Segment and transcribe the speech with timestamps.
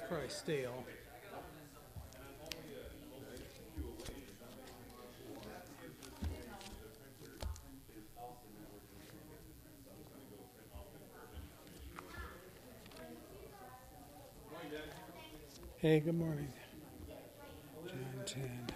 [0.00, 0.84] probably stale.
[15.78, 16.52] Hey, good morning.
[17.86, 18.75] John 10.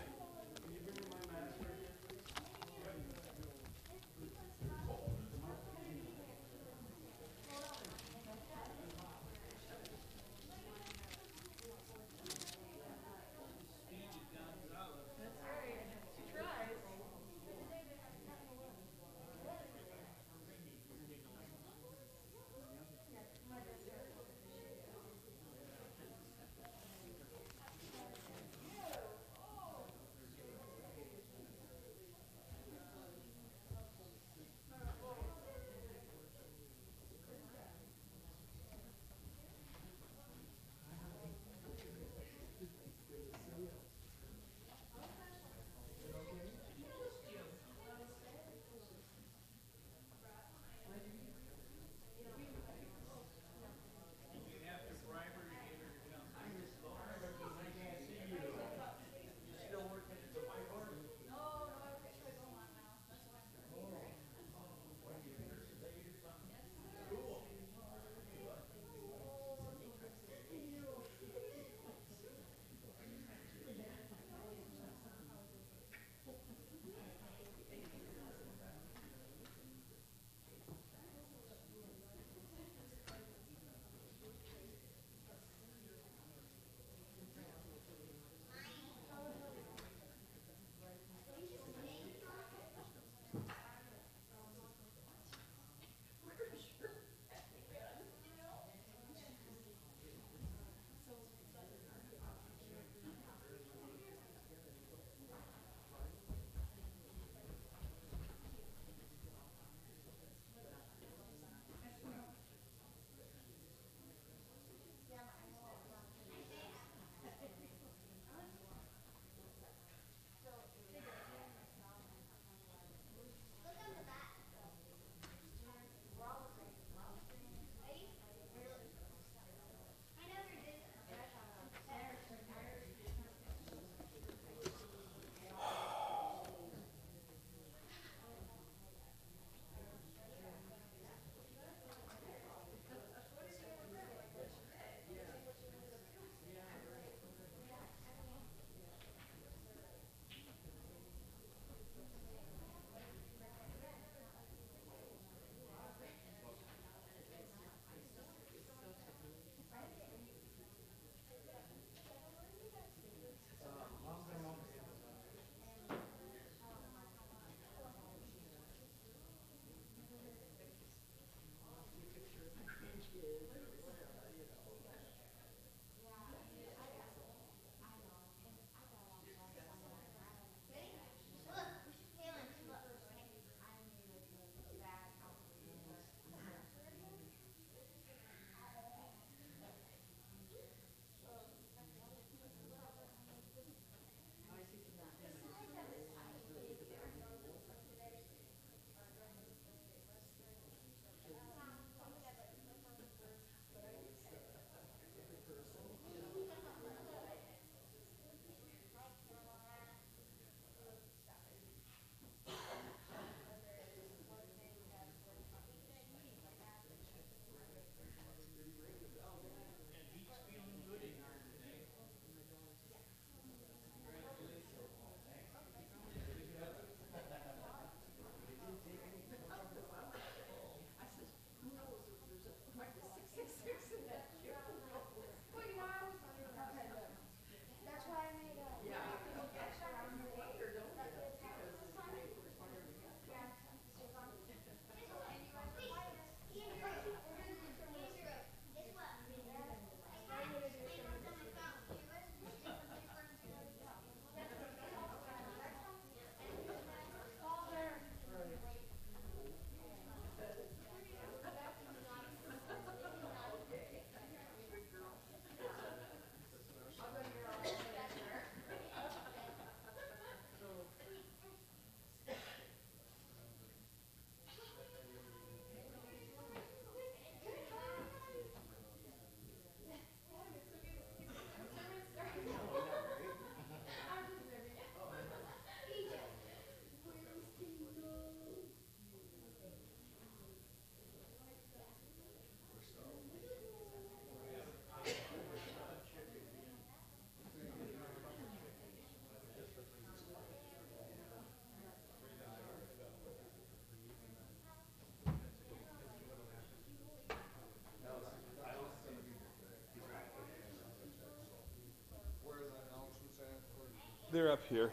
[314.50, 314.90] up here.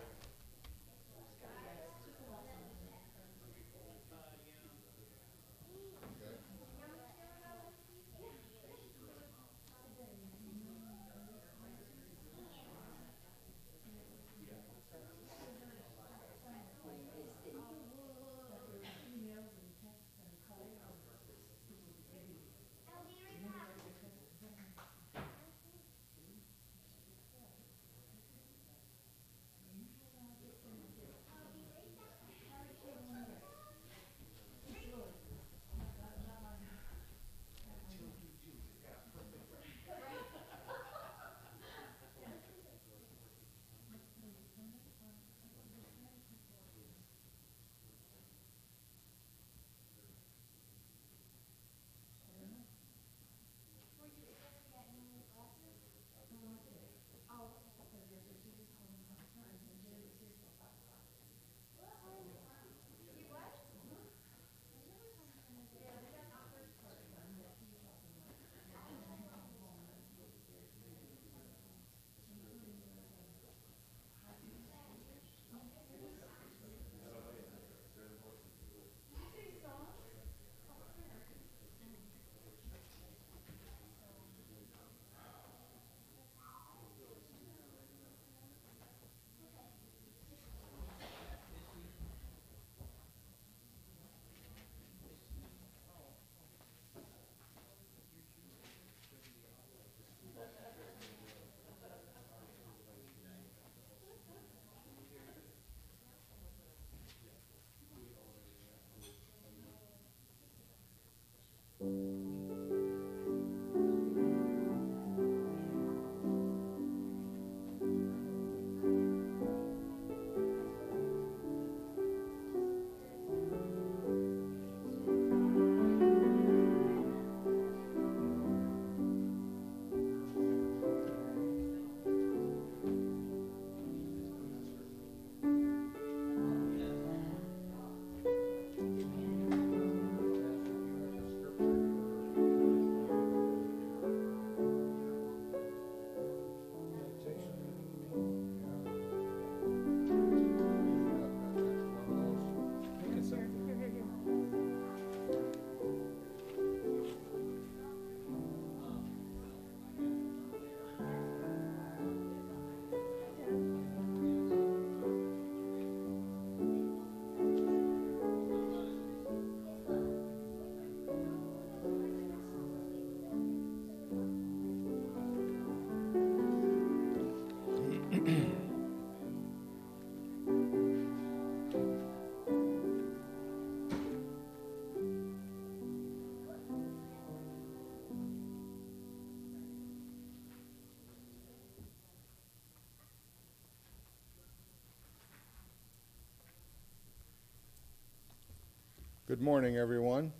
[199.27, 200.31] Good morning, everyone.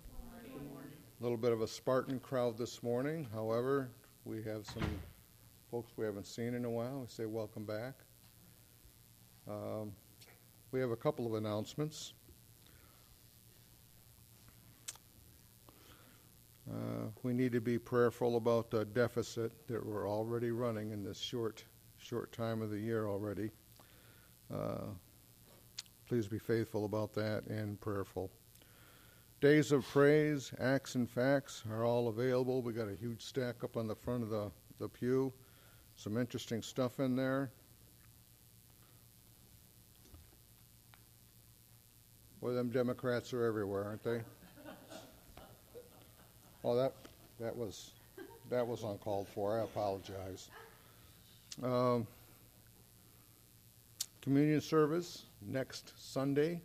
[0.46, 3.28] A little bit of a Spartan crowd this morning.
[3.34, 3.90] However,
[4.24, 4.82] we have some
[5.70, 7.00] folks we haven't seen in a while.
[7.00, 7.96] We say welcome back.
[9.46, 9.92] Um,
[10.72, 12.14] we have a couple of announcements.
[16.66, 21.18] Uh, we need to be prayerful about the deficit that we're already running in this
[21.18, 21.62] short,
[21.98, 23.50] short time of the year already.
[24.50, 24.86] Uh,
[26.06, 28.30] please be faithful about that and prayerful.
[29.40, 32.60] Days of Praise, Acts and Facts are all available.
[32.60, 35.32] We got a huge stack up on the front of the, the pew.
[35.94, 37.52] Some interesting stuff in there.
[42.40, 44.20] Well, them Democrats are everywhere, aren't they?
[46.64, 46.92] Oh, that
[47.38, 47.92] that was
[48.50, 49.60] that was uncalled for.
[49.60, 50.48] I apologize.
[51.62, 52.04] Um,
[54.20, 56.60] communion service next Sunday,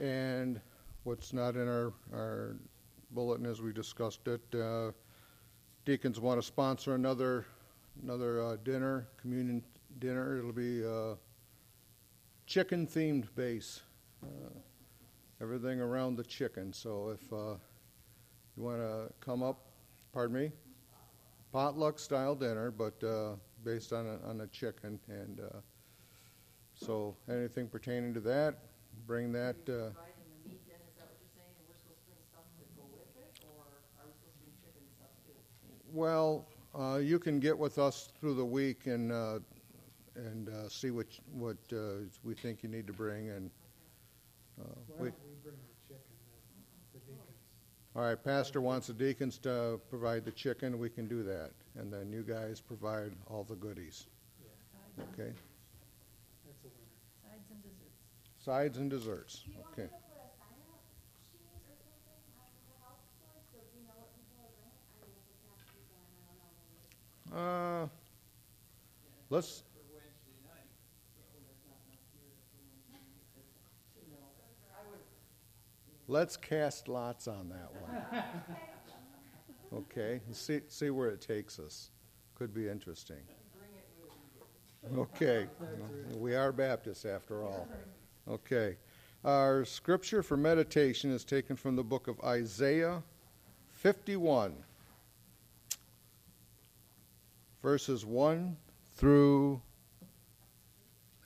[0.00, 0.60] and
[1.04, 2.56] what's not in our, our
[3.10, 4.40] bulletin as we discussed it.
[4.54, 4.92] Uh,
[5.84, 7.46] deacons want to sponsor another
[8.02, 9.62] another uh, dinner, communion
[9.98, 10.38] dinner.
[10.38, 11.16] It'll be uh,
[12.46, 13.82] chicken themed base.
[14.22, 14.50] Uh,
[15.40, 16.72] everything around the chicken.
[16.72, 17.56] So if uh,
[18.56, 19.66] you want to come up,
[20.12, 20.52] pardon me,
[21.52, 23.32] potluck style dinner, but uh,
[23.64, 25.00] based on a, on a chicken.
[25.08, 25.40] And
[26.74, 28.58] so anything pertaining to that,
[29.06, 29.56] bring that.
[35.92, 36.46] Well,
[36.78, 39.38] uh, you can get with us through the week and uh,
[40.14, 43.50] and uh, see what, what uh, we think you need to bring, and,
[44.60, 46.04] uh, Why we, don't we bring the chicken,
[46.92, 47.36] the, the deacons?
[47.96, 51.90] all right, pastor wants the deacons to provide the chicken, we can do that, and
[51.90, 54.04] then you guys provide all the goodies,
[54.44, 55.32] Yeah, okay?
[56.44, 56.92] that's a winner.
[57.24, 58.44] Sides and desserts.
[58.44, 59.88] Sides and desserts, Do you want okay.
[59.88, 60.84] me to put a sign up
[61.32, 64.76] sheet or something on the health store so we know what people are bringing?
[65.00, 66.84] I mean, if it's not people, and I don't know, maybe.
[67.34, 67.86] Uh,
[69.30, 69.62] let's,
[76.08, 78.22] let's cast lots on that one.
[79.74, 81.90] Okay, see, see where it takes us.
[82.34, 83.16] Could be interesting.
[84.98, 85.46] Okay,
[86.18, 87.66] we are Baptists after all.
[88.28, 88.76] Okay,
[89.24, 93.02] our scripture for meditation is taken from the book of Isaiah
[93.70, 94.54] 51
[97.62, 98.56] verses 1
[98.96, 99.62] through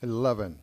[0.03, 0.59] 11.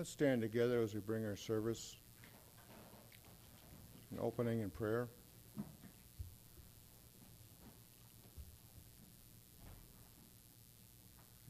[0.00, 1.96] Let's stand together as we bring our service
[4.10, 5.08] an opening in prayer.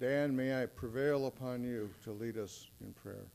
[0.01, 3.29] Dan, may I prevail upon you to lead us in prayer.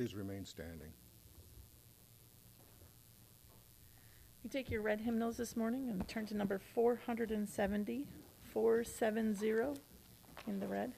[0.00, 0.88] Please remain standing.
[4.42, 8.06] You take your red hymnals this morning and turn to number 470,
[8.50, 9.78] 470
[10.46, 10.94] in the red.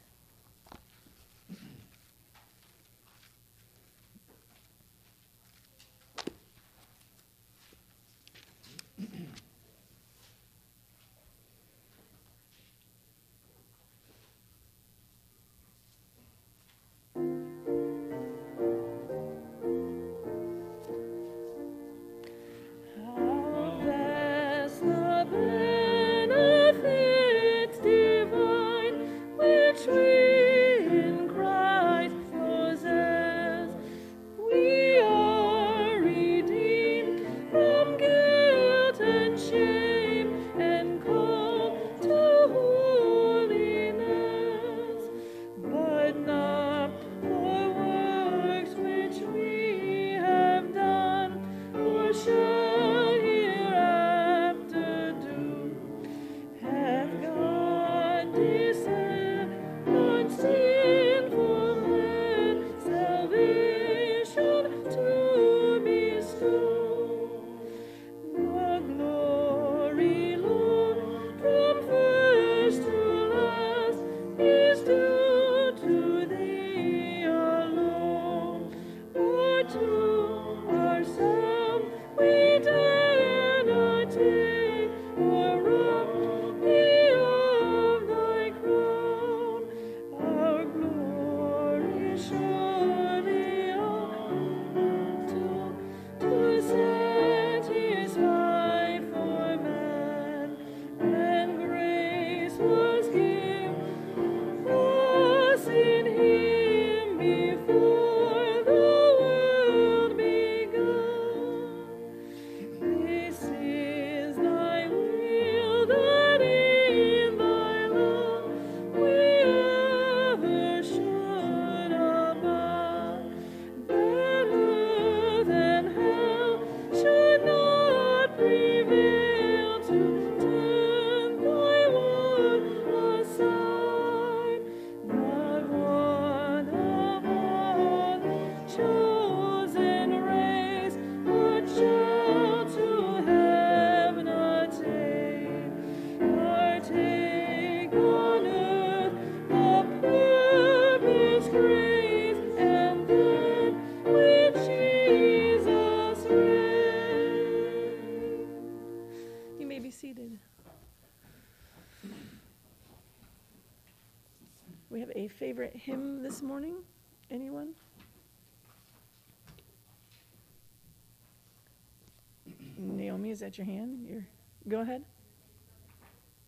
[173.43, 174.07] that your hand?
[174.09, 174.25] Your,
[174.69, 175.03] go ahead.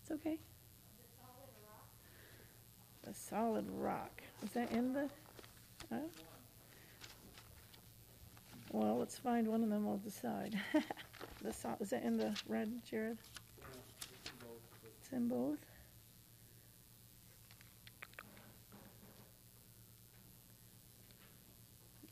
[0.00, 0.38] It's okay.
[3.02, 4.22] The solid rock.
[4.44, 5.08] Is that in the?
[5.92, 5.98] Uh,
[8.70, 9.84] well, let's find one of them.
[9.84, 10.58] we'll decide.
[11.42, 13.18] the sol- is that in the red, Jared?
[15.00, 15.58] It's in both.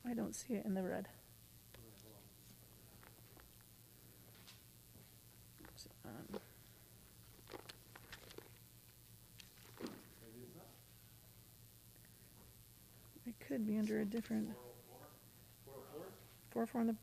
[0.05, 1.07] I don't see it in the red.
[13.53, 14.49] could be under a different.
[16.49, 16.95] Four, four on the.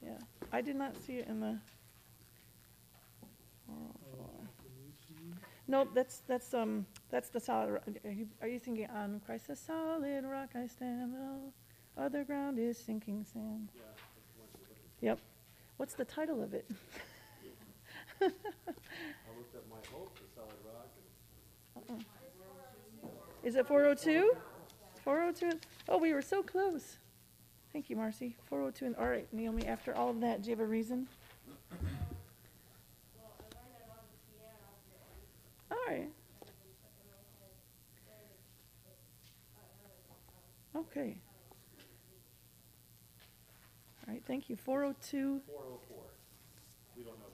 [0.00, 0.10] Yeah,
[0.52, 1.58] I did not see it in the.
[5.66, 7.72] No, that's that's um that's the solid.
[7.72, 7.82] Rock.
[8.04, 11.14] Are you, are you thinking on Christ the solid rock I stand?
[11.18, 11.52] Oh,
[11.98, 13.70] other ground is sinking sand.
[13.74, 13.82] Yeah,
[15.00, 15.18] yep.
[15.78, 16.70] What's the title of it?
[19.36, 20.88] looked up my hope solid rock.
[21.88, 22.04] And...
[23.04, 23.08] Uh-uh.
[23.42, 24.36] Is it 402?
[25.02, 25.58] 402?
[25.88, 26.98] Oh, we were so close.
[27.72, 28.36] Thank you, Marcy.
[28.48, 28.86] 402.
[28.86, 31.08] And, all right, Naomi, after all of that, do you have a reason?
[35.70, 36.08] all right.
[40.76, 41.16] Okay.
[44.06, 44.56] All right, thank you.
[44.56, 45.40] 402.
[45.46, 46.04] 404.
[46.96, 47.31] We don't know.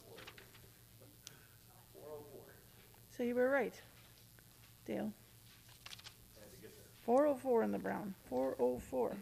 [3.18, 3.74] So you were right,
[4.86, 5.12] Dale.
[6.62, 6.70] Get there.
[7.04, 8.14] 404 in the brown.
[8.30, 9.16] 404.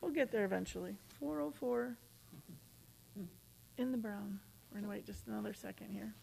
[0.00, 0.94] We'll get there eventually.
[1.18, 1.96] 404
[3.78, 4.38] in the brown.
[4.70, 6.14] We're to wait just another second here.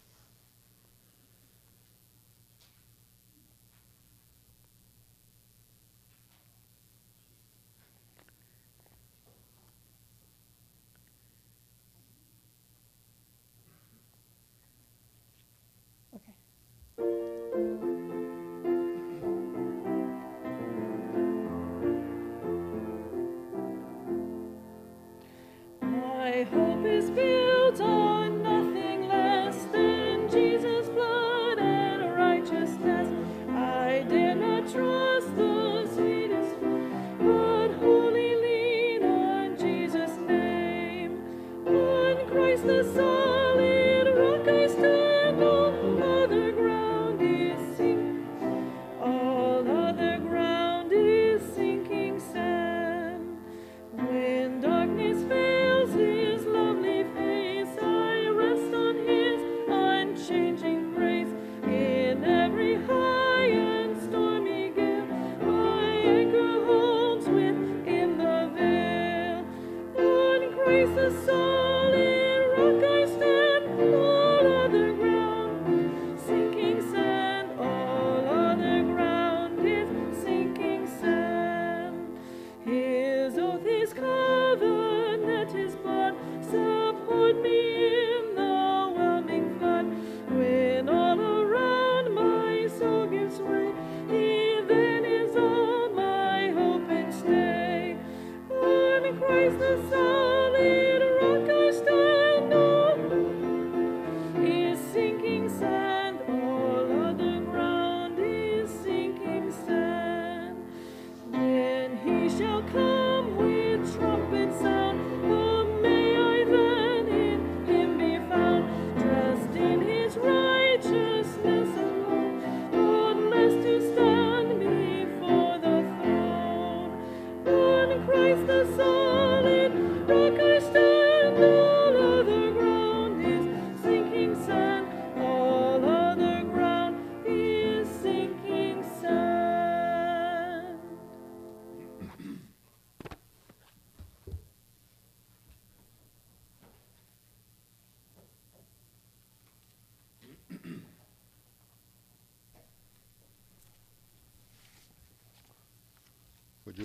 [83.64, 87.83] His oath, his covenant, his blood support me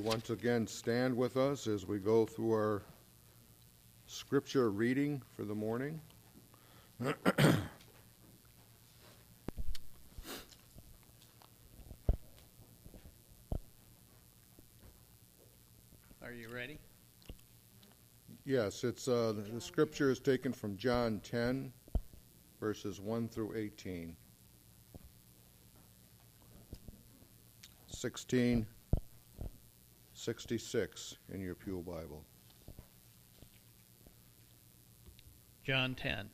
[0.10, 2.82] once again stand with us as we go through our
[4.08, 6.02] scripture reading for the morning?
[7.04, 7.12] Are
[16.36, 16.80] you ready?
[18.46, 21.72] Yes, it's uh, the- the scripture is taken from John 10,
[22.60, 24.16] verses 1 through 18.
[27.86, 28.66] 16,
[30.20, 32.26] 66 in your Pew Bible.
[35.64, 36.30] John 10.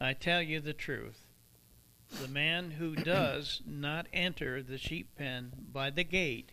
[0.00, 1.26] I tell you the truth.
[2.22, 6.52] The man who does not enter the sheep pen by the gate,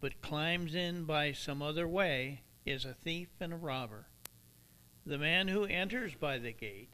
[0.00, 4.06] but climbs in by some other way, is a thief and a robber.
[5.04, 6.88] The man who enters by the gate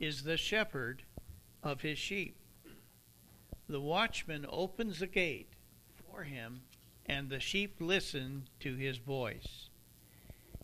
[0.00, 1.04] is the shepherd
[1.62, 2.36] of his sheep.
[3.68, 5.50] The watchman opens the gate
[6.10, 6.62] for him,
[7.06, 9.68] and the sheep listen to his voice.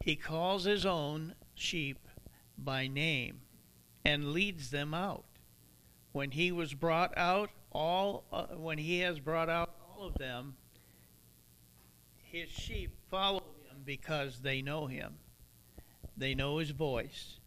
[0.02, 2.08] He calls his own sheep
[2.56, 3.40] by name
[4.04, 5.24] and leads them out.
[6.12, 10.56] When he was brought out all uh, when he has brought out all of them,
[12.16, 15.18] his sheep follow him because they know him.
[16.16, 17.38] They know his voice,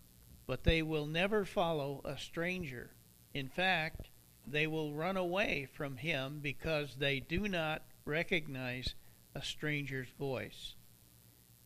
[0.48, 2.92] but they will never follow a stranger.
[3.34, 4.10] In fact,
[4.46, 8.96] they will run away from him because they do not recognize
[9.36, 10.76] a stranger's voice.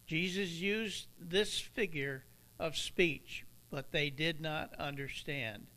[0.06, 2.24] Jesus used this figure
[2.60, 5.68] of speech, but they did not understand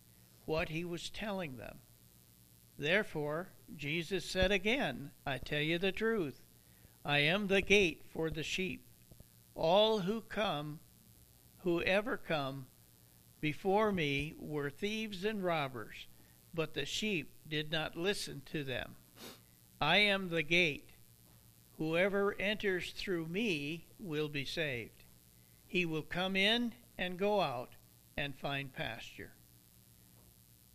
[0.44, 1.78] what he was telling them.
[2.78, 6.40] Therefore, Jesus said again, I tell you the truth.
[7.04, 8.84] I am the gate for the sheep.
[9.54, 10.80] All who come,
[11.58, 12.66] whoever come
[13.40, 16.06] before me, were thieves and robbers,
[16.54, 18.96] but the sheep did not listen to them.
[19.80, 20.90] I am the gate.
[21.78, 25.04] Whoever enters through me will be saved.
[25.66, 27.70] He will come in and go out
[28.16, 29.32] and find pasture.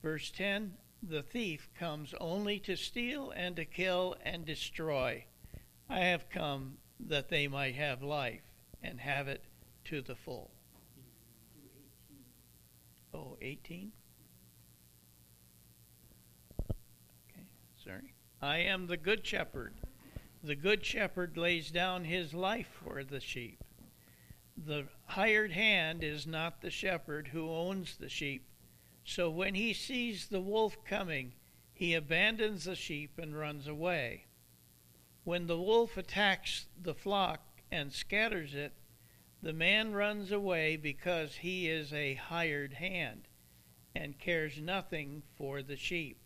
[0.02, 5.26] Verse 10 The thief comes only to steal and to kill and destroy.
[5.88, 8.42] I have come that they might have life
[8.82, 9.44] and have it
[9.86, 10.50] to the full.
[13.14, 13.92] Oh, 18?
[17.32, 17.46] Okay,
[17.84, 18.15] sorry.
[18.42, 19.74] I am the good shepherd.
[20.44, 23.64] The good shepherd lays down his life for the sheep.
[24.58, 28.48] The hired hand is not the shepherd who owns the sheep.
[29.04, 31.34] So when he sees the wolf coming,
[31.74, 34.26] he abandons the sheep and runs away.
[35.24, 38.74] When the wolf attacks the flock and scatters it,
[39.42, 43.28] the man runs away because he is a hired hand
[43.96, 46.25] and cares nothing for the sheep.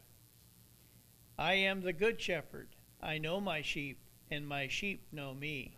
[1.39, 2.67] I am the good shepherd.
[3.01, 3.97] I know my sheep,
[4.29, 5.77] and my sheep know me.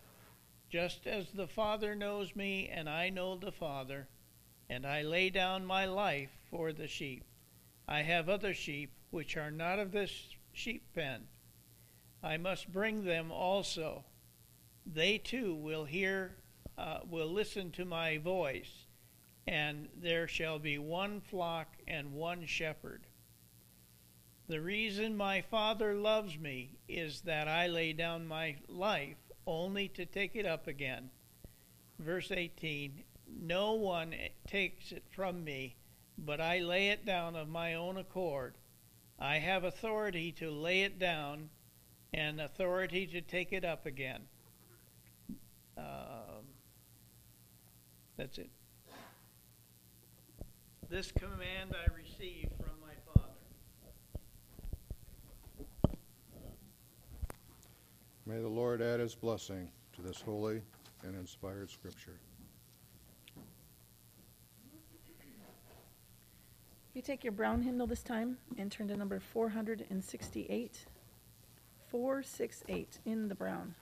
[0.68, 4.08] Just as the Father knows me, and I know the Father,
[4.68, 7.22] and I lay down my life for the sheep.
[7.86, 11.28] I have other sheep which are not of this sheep pen.
[12.24, 14.04] I must bring them also.
[14.84, 16.38] They too will hear,
[16.76, 18.86] uh, will listen to my voice,
[19.46, 23.06] and there shall be one flock and one shepherd.
[24.48, 29.16] The reason my Father loves me is that I lay down my life
[29.46, 31.10] only to take it up again.
[31.98, 33.04] Verse 18
[33.40, 34.14] No one
[34.46, 35.76] takes it from me,
[36.18, 38.54] but I lay it down of my own accord.
[39.18, 41.48] I have authority to lay it down
[42.12, 44.22] and authority to take it up again.
[45.78, 46.44] Um,
[48.16, 48.50] that's it.
[50.90, 53.32] This command I received from my Father.
[58.24, 60.62] May the Lord add his blessing to this holy
[61.02, 62.20] and inspired scripture.
[66.94, 70.86] You take your brown hymnal this time and turn to number 468.
[71.88, 73.74] 468 in the brown.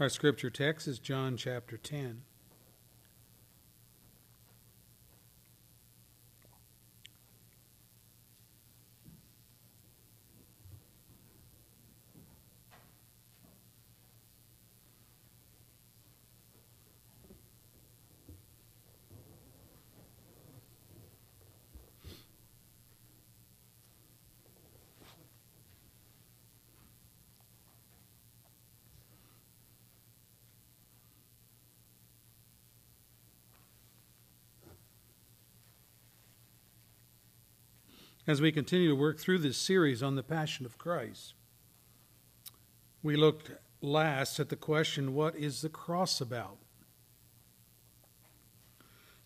[0.00, 2.22] Our scripture text is John chapter 10.
[38.28, 41.32] As we continue to work through this series on the Passion of Christ.
[43.02, 46.58] We looked last at the question what is the cross about?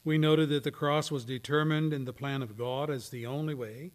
[0.05, 3.55] We noted that the cross was determined in the plan of God as the only
[3.55, 3.91] way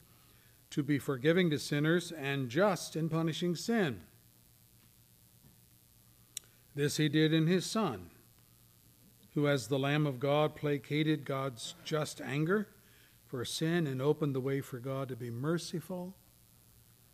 [0.71, 4.01] to be forgiving to sinners and just in punishing sin.
[6.75, 8.09] This he did in his Son,
[9.35, 12.67] who, as the Lamb of God, placated God's just anger
[13.27, 16.15] for sin and opened the way for God to be merciful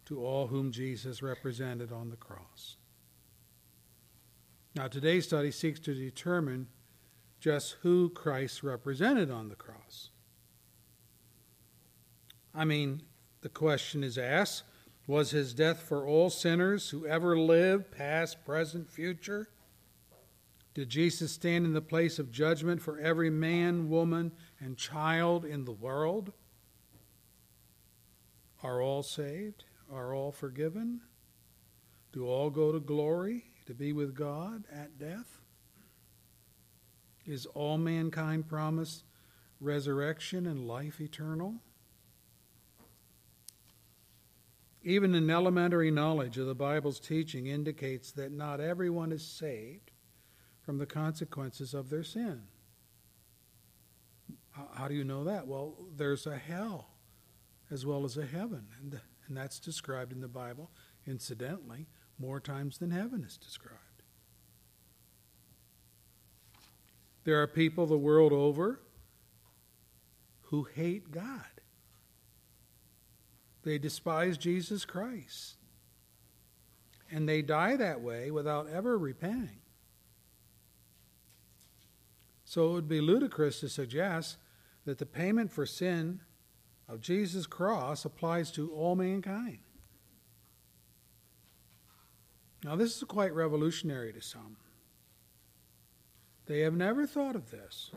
[0.06, 2.78] to all whom Jesus represented on the cross.
[4.76, 6.68] Now, today's study seeks to determine
[7.40, 10.10] just who Christ represented on the cross.
[12.56, 13.04] I mean,
[13.42, 14.64] the question is asked
[15.06, 19.50] was his death for all sinners who ever lived, past, present, future?
[20.74, 24.32] Did Jesus stand in the place of judgment for every man, woman,
[24.64, 26.32] and child in the world?
[28.64, 29.66] Are all saved?
[29.92, 31.02] Are all forgiven?
[32.14, 35.42] Do all go to glory to be with God at death?
[37.26, 39.04] Is all mankind promised
[39.60, 41.56] resurrection and life eternal?
[44.82, 49.92] Even an elementary knowledge of the Bible's teaching indicates that not everyone is saved
[50.62, 52.44] from the consequences of their sin.
[54.74, 55.48] How do you know that?
[55.48, 56.90] Well, there's a hell
[57.72, 60.70] as well as a heaven, and, and that's described in the Bible,
[61.08, 61.88] incidentally,
[62.20, 63.80] more times than heaven is described.
[67.24, 68.80] There are people the world over
[70.44, 71.42] who hate God.
[73.64, 75.56] They despise Jesus Christ.
[77.10, 79.62] And they die that way without ever repenting.
[82.44, 84.38] So it would be ludicrous to suggest
[84.86, 86.22] that the payment for sin
[86.88, 89.60] of Jesus' cross applies to all mankind.
[92.64, 94.58] Now, this is quite revolutionary to some.
[96.46, 97.92] They have never thought of this.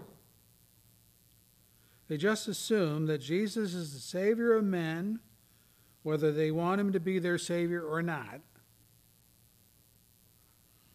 [2.09, 5.21] They just assume that Jesus is the Savior of men,
[6.03, 8.41] whether they want Him to be their Savior or not.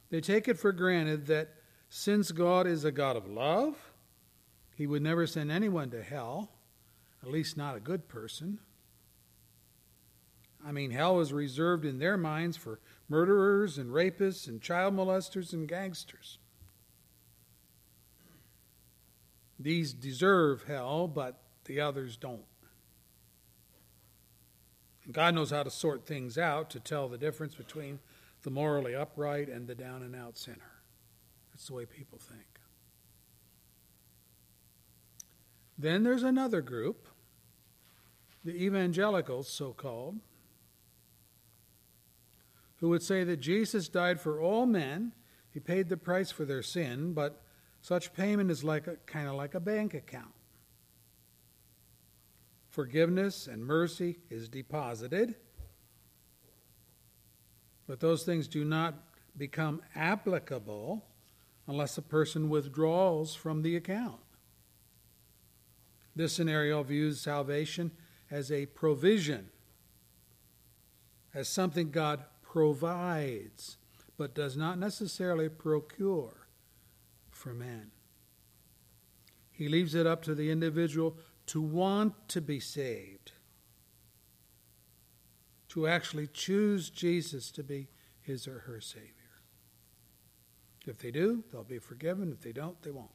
[0.10, 1.56] They take it for granted that
[1.90, 3.91] since God is a God of love,
[4.82, 6.50] He would never send anyone to hell,
[7.22, 8.58] at least not a good person.
[10.66, 15.54] I mean, hell is reserved in their minds for murderers and rapists and child molesters
[15.54, 16.40] and gangsters.
[19.60, 22.42] These deserve hell, but the others don't.
[25.06, 28.00] And God knows how to sort things out to tell the difference between
[28.42, 30.82] the morally upright and the down and out sinner.
[31.52, 32.51] That's the way people think.
[35.82, 37.08] Then there's another group,
[38.46, 40.20] the evangelicals, so called,
[42.76, 45.14] who would say that Jesus died for all men.
[45.50, 47.42] He paid the price for their sin, but
[47.82, 50.36] such payment is like a, kind of like a bank account.
[52.70, 55.34] Forgiveness and mercy is deposited,
[57.88, 58.94] but those things do not
[59.36, 61.04] become applicable
[61.66, 64.20] unless a person withdraws from the account.
[66.16, 67.92] This scenario views salvation
[68.30, 69.50] as a provision,
[71.34, 73.78] as something God provides,
[74.18, 76.48] but does not necessarily procure
[77.30, 77.92] for man.
[79.52, 83.34] He leaves it up to the individual to want to be saved,
[85.70, 87.88] to actually choose Jesus to be
[88.22, 89.16] his or her Savior.
[90.86, 92.32] If they do, they'll be forgiven.
[92.32, 93.12] If they don't, they won't.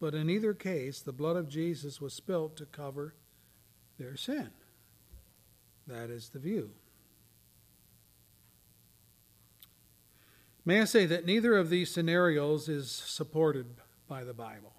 [0.00, 3.14] But in either case, the blood of Jesus was spilt to cover
[3.98, 4.50] their sin.
[5.86, 6.70] That is the view.
[10.64, 13.66] May I say that neither of these scenarios is supported
[14.06, 14.74] by the Bible.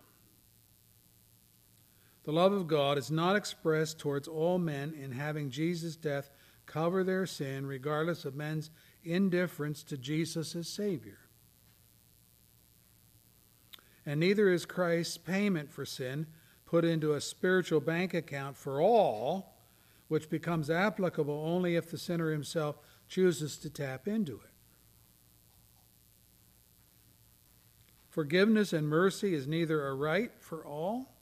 [2.24, 6.30] The love of God is not expressed towards all men in having Jesus' death
[6.68, 8.70] cover their sin, regardless of men's
[9.04, 11.18] indifference to Jesus as Savior.
[14.06, 16.28] And neither is Christ's payment for sin
[16.66, 19.56] put into a spiritual bank account for all,
[20.08, 22.78] which becomes applicable only if the sinner himself
[23.08, 24.52] chooses to tap into it.
[28.10, 31.16] Forgiveness and mercy is neither a right for all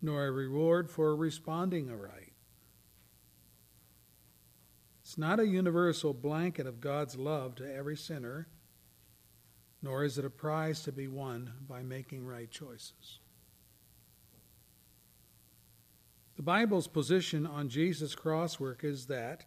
[0.00, 2.32] nor a reward for responding aright.
[5.02, 8.48] It's not a universal blanket of God's love to every sinner,
[9.82, 13.20] nor is it a prize to be won by making right choices.
[16.36, 19.44] The Bible's position on Jesus' cross work is that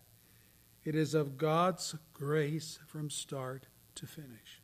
[0.84, 4.62] it is of God's grace from start to finish.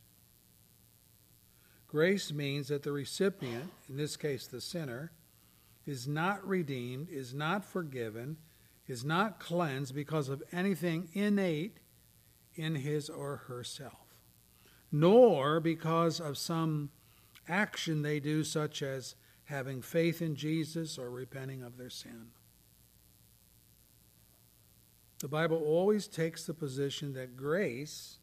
[1.86, 5.12] Grace means that the recipient, in this case the sinner,
[5.86, 8.36] is not redeemed, is not forgiven,
[8.88, 11.78] is not cleansed because of anything innate
[12.56, 14.05] in his or herself,
[14.90, 16.90] nor because of some
[17.48, 19.14] action they do, such as
[19.44, 22.28] having faith in Jesus or repenting of their sin.
[25.20, 28.18] The Bible always takes the position that grace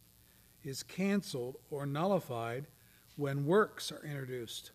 [0.64, 2.68] is canceled or nullified
[3.16, 4.72] when works are introduced.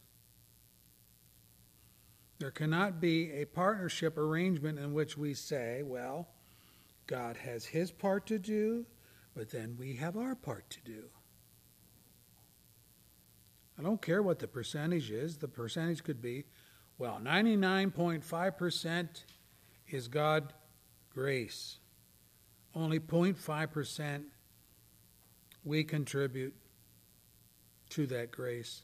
[2.39, 6.29] There cannot be a partnership arrangement in which we say, well,
[7.07, 8.87] God has his part to do,
[9.35, 11.05] but then we have our part to do.
[13.79, 15.37] I don't care what the percentage is.
[15.37, 16.45] The percentage could be,
[16.99, 19.09] well, 99.5%
[19.89, 20.53] is God
[21.11, 21.79] grace.
[22.75, 24.25] Only 0.5%
[25.65, 26.55] we contribute
[27.91, 28.83] to that grace,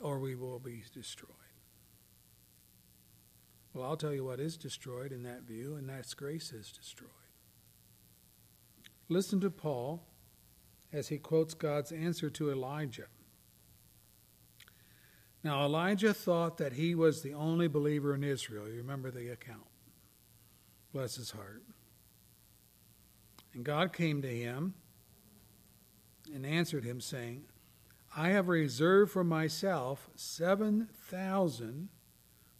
[0.00, 1.30] or we will be destroyed.
[3.72, 7.10] Well, I'll tell you what is destroyed in that view, and that's grace is destroyed.
[9.08, 10.02] Listen to Paul
[10.92, 13.06] as he quotes God's answer to Elijah.
[15.42, 18.68] Now, Elijah thought that he was the only believer in Israel.
[18.68, 19.66] You remember the account.
[20.92, 21.62] Bless his heart.
[23.54, 24.74] And God came to him
[26.32, 27.44] and answered him, saying,
[28.16, 31.88] I have reserved for myself 7,000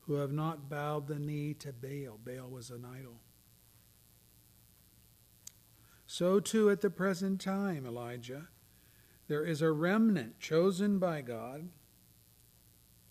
[0.01, 2.18] who have not bowed the knee to Baal.
[2.24, 3.20] Baal was an idol.
[6.12, 8.48] So too at the present time, Elijah,
[9.28, 11.68] there is a remnant chosen by God,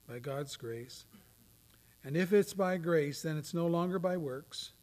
[0.06, 1.06] by God's grace.
[2.04, 4.74] And if it's by grace, then it's no longer by works.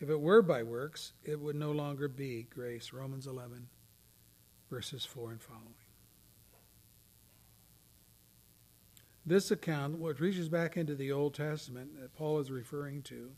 [0.00, 2.90] If it were by works, it would no longer be grace.
[2.90, 3.68] Romans 11,
[4.70, 5.74] verses 4 and following.
[9.26, 13.32] This account, which reaches back into the Old Testament that Paul is referring to,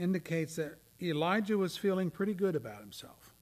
[0.00, 3.34] indicates that Elijah was feeling pretty good about himself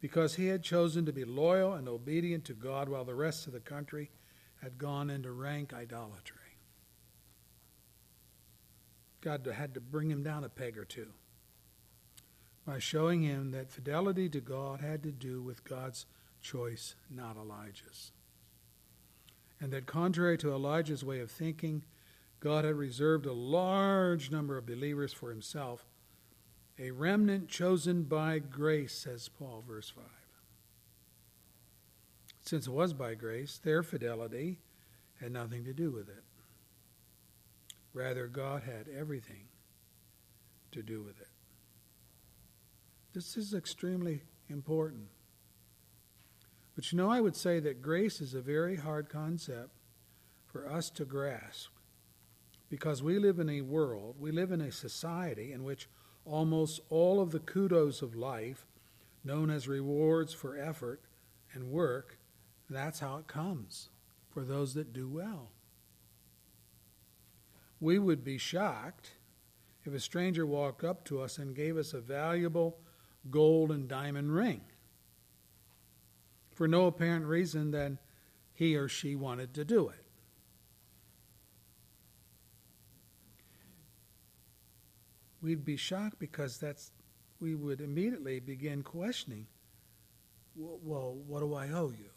[0.00, 3.52] because he had chosen to be loyal and obedient to God while the rest of
[3.52, 4.10] the country
[4.62, 6.38] had gone into rank idolatry.
[9.20, 11.08] God had to bring him down a peg or two
[12.66, 16.06] by showing him that fidelity to God had to do with God's
[16.40, 18.12] choice, not Elijah's.
[19.60, 21.84] And that contrary to Elijah's way of thinking,
[22.40, 25.86] God had reserved a large number of believers for himself,
[26.78, 30.04] a remnant chosen by grace, says Paul, verse 5.
[32.42, 34.60] Since it was by grace, their fidelity
[35.20, 36.22] had nothing to do with it.
[37.92, 39.48] Rather, God had everything
[40.72, 41.28] to do with it.
[43.14, 45.08] This is extremely important.
[46.74, 49.70] But you know, I would say that grace is a very hard concept
[50.44, 51.70] for us to grasp
[52.68, 55.88] because we live in a world, we live in a society in which
[56.24, 58.66] almost all of the kudos of life,
[59.24, 61.00] known as rewards for effort
[61.52, 62.18] and work,
[62.68, 63.90] that's how it comes
[64.28, 65.50] for those that do well.
[67.80, 69.12] We would be shocked
[69.84, 72.78] if a stranger walked up to us and gave us a valuable
[73.30, 74.62] gold and diamond ring
[76.56, 77.98] for no apparent reason than
[78.54, 80.05] he or she wanted to do it.
[85.46, 86.90] We'd be shocked because that's
[87.38, 89.46] we would immediately begin questioning
[90.56, 92.10] well, what do I owe you?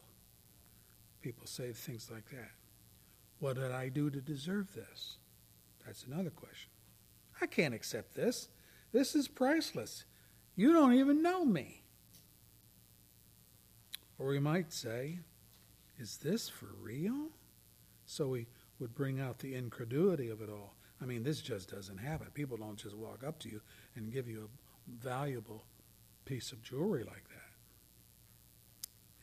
[1.21, 2.49] People say things like that.
[3.38, 5.17] What did I do to deserve this?
[5.86, 6.71] That's another question.
[7.39, 8.49] I can't accept this.
[8.93, 10.05] This is priceless.
[10.55, 11.84] You don't even know me.
[14.17, 15.19] Or we might say,
[15.99, 17.27] Is this for real?
[18.05, 18.47] So we
[18.80, 20.73] would bring out the incredulity of it all.
[21.02, 22.28] I mean, this just doesn't happen.
[22.34, 23.62] People don't just walk up to you
[23.95, 25.64] and give you a valuable
[26.26, 27.39] piece of jewelry like that.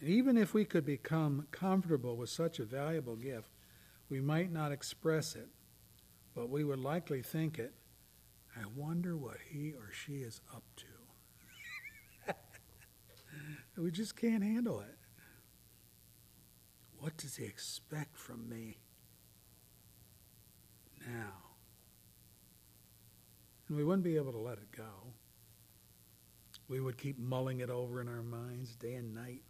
[0.01, 3.51] And even if we could become comfortable with such a valuable gift,
[4.09, 5.49] we might not express it,
[6.35, 7.75] but we would likely think it.
[8.57, 12.33] I wonder what he or she is up to.
[13.83, 14.97] we just can't handle it.
[16.99, 18.79] What does he expect from me
[21.07, 21.46] now?
[23.69, 25.13] And we wouldn't be able to let it go.
[26.69, 29.43] We would keep mulling it over in our minds day and night.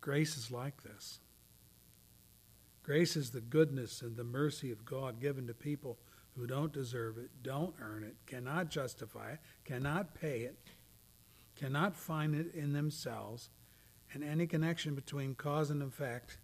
[0.00, 1.18] Grace is like this.
[2.82, 5.98] Grace is the goodness and the mercy of God given to people
[6.36, 10.58] who don't deserve it, don't earn it, cannot justify it, cannot pay it,
[11.56, 13.48] cannot find it in themselves,
[14.12, 16.38] and any connection between cause and effect.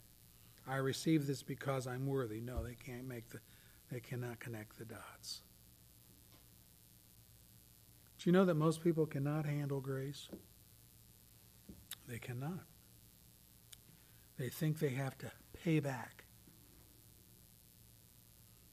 [0.66, 2.40] I receive this because I'm worthy.
[2.40, 3.38] No, they can't make the
[3.92, 5.42] they cannot connect the dots.
[8.18, 10.28] Do you know that most people cannot handle grace?
[12.08, 12.60] They cannot.
[14.38, 15.30] They think they have to
[15.62, 16.24] pay back.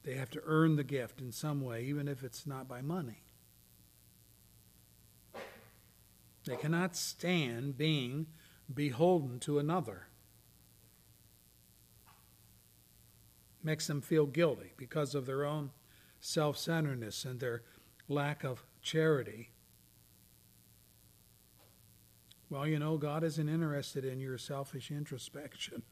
[0.03, 3.24] They have to earn the gift in some way, even if it's not by money.
[6.45, 8.28] They cannot stand being
[8.74, 10.09] beholden to another.
[13.64, 15.72] Makes them feel guilty because of their own
[16.20, 17.64] self centeredness and their
[18.07, 19.51] lack of charity.
[22.49, 25.84] Well, you know, God isn't interested in your selfish introspection.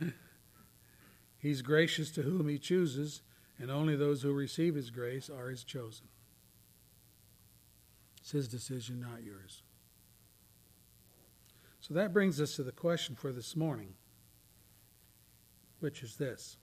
[1.38, 3.22] He's gracious to whom He chooses,
[3.58, 6.06] and only those who receive His grace are His chosen.
[8.20, 9.62] It's His decision, not yours.
[11.80, 13.94] So that brings us to the question for this morning,
[15.80, 16.56] which is this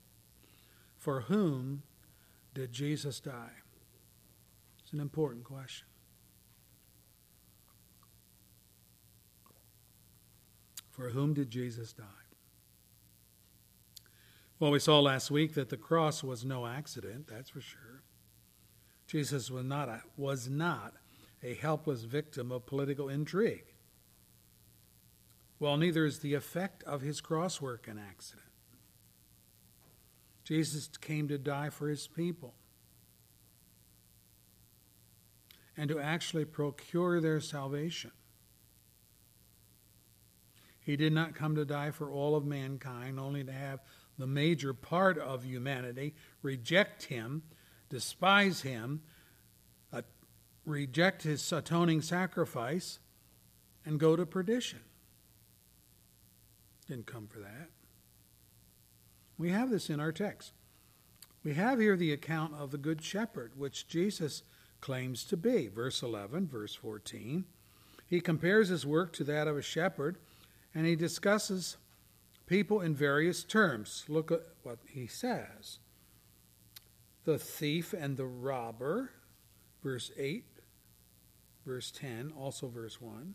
[1.06, 1.84] For whom
[2.52, 3.52] did Jesus die?
[4.82, 5.86] It's an important question.
[10.90, 12.04] For whom did Jesus die?
[14.58, 18.02] Well, we saw last week that the cross was no accident, that's for sure.
[19.06, 20.94] Jesus was not a, was not
[21.40, 23.74] a helpless victim of political intrigue.
[25.60, 28.45] Well, neither is the effect of his cross work an accident.
[30.46, 32.54] Jesus came to die for his people
[35.76, 38.12] and to actually procure their salvation.
[40.78, 43.80] He did not come to die for all of mankind, only to have
[44.18, 47.42] the major part of humanity reject him,
[47.90, 49.02] despise him,
[49.92, 50.02] uh,
[50.64, 53.00] reject his atoning sacrifice,
[53.84, 54.78] and go to perdition.
[56.86, 57.70] Didn't come for that.
[59.38, 60.52] We have this in our text.
[61.44, 64.42] We have here the account of the Good Shepherd, which Jesus
[64.80, 65.68] claims to be.
[65.68, 67.44] Verse 11, verse 14.
[68.06, 70.16] He compares his work to that of a shepherd,
[70.74, 71.76] and he discusses
[72.46, 74.04] people in various terms.
[74.08, 75.78] Look at what he says
[77.24, 79.10] the thief and the robber,
[79.82, 80.44] verse 8,
[81.66, 83.34] verse 10, also verse 1.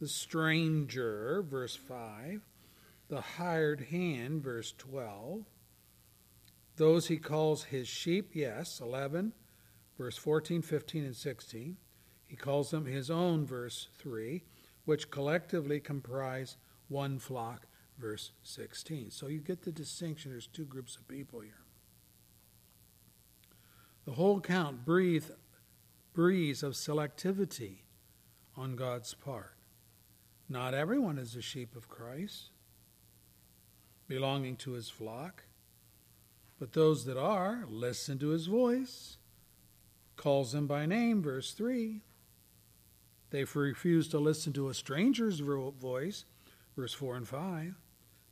[0.00, 2.42] The stranger, verse 5
[3.08, 5.44] the hired hand, verse 12.
[6.76, 9.32] Those he calls his sheep, yes, 11,
[9.96, 11.76] verse 14, 15, and 16.
[12.26, 14.44] He calls them his own, verse 3,
[14.84, 16.56] which collectively comprise
[16.88, 17.66] one flock,
[17.98, 19.10] verse 16.
[19.10, 20.30] So you get the distinction.
[20.30, 21.62] There's two groups of people here.
[24.04, 25.30] The whole count breathe,
[26.12, 27.78] breathes of selectivity
[28.56, 29.54] on God's part.
[30.48, 32.50] Not everyone is a sheep of Christ
[34.08, 35.44] belonging to his flock.
[36.58, 39.18] But those that are, listen to his voice,
[40.16, 42.02] calls them by name, verse 3.
[43.30, 46.24] They refuse to listen to a stranger's voice,
[46.76, 47.74] verse 4 and 5.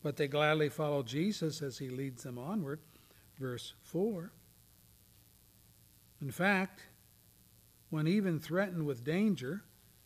[0.03, 2.81] But they gladly follow Jesus as he leads them onward,
[3.39, 4.33] verse 4.
[6.21, 6.83] In fact,
[7.91, 9.63] when even threatened with danger,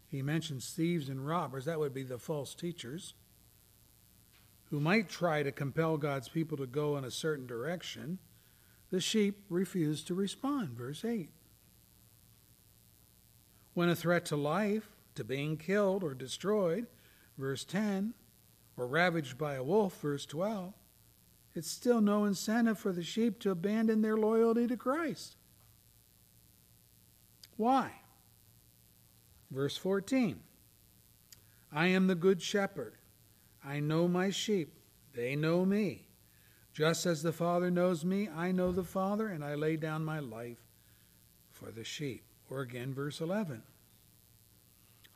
[0.08, 3.14] he mentions thieves and robbers, that would be the false teachers
[4.70, 8.18] who might try to compel God's people to go in a certain direction,
[8.90, 10.70] the sheep refused to respond.
[10.70, 11.30] Verse 8.
[13.74, 16.86] When a threat to life, to being killed or destroyed,
[17.36, 18.14] verse 10,
[18.76, 20.72] or ravaged by a wolf, verse 12,
[21.54, 25.36] it's still no incentive for the sheep to abandon their loyalty to Christ.
[27.56, 27.92] Why?
[29.50, 30.40] Verse 14
[31.72, 32.94] I am the good shepherd.
[33.64, 34.74] I know my sheep,
[35.14, 36.06] they know me.
[36.72, 40.20] Just as the Father knows me, I know the Father, and I lay down my
[40.20, 40.62] life
[41.50, 42.24] for the sheep.
[42.48, 43.62] Or again, verse 11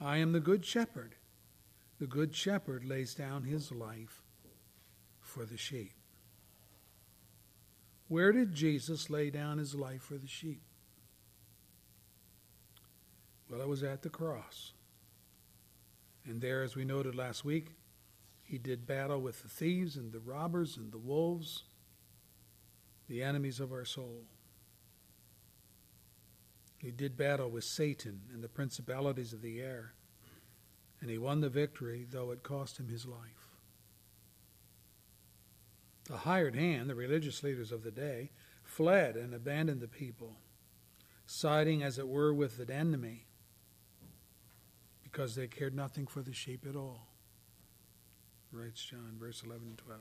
[0.01, 1.15] I am the good shepherd.
[2.01, 4.23] The good shepherd lays down his life
[5.21, 5.93] for the sheep.
[8.09, 10.63] Where did Jesus lay down his life for the sheep?
[13.49, 14.73] Well, it was at the cross.
[16.27, 17.73] And there, as we noted last week,
[18.55, 21.65] he did battle with the thieves and the robbers and the wolves,
[23.09, 24.23] the enemies of our soul.
[26.79, 29.95] He did battle with Satan and the principalities of the air,
[31.01, 33.57] and he won the victory, though it cost him his life.
[36.05, 38.31] The hired hand, the religious leaders of the day,
[38.63, 40.37] fled and abandoned the people,
[41.27, 43.27] siding, as it were, with the enemy
[45.03, 47.14] because they cared nothing for the sheep at all.
[48.55, 50.01] Writes John, verse 11 and 12.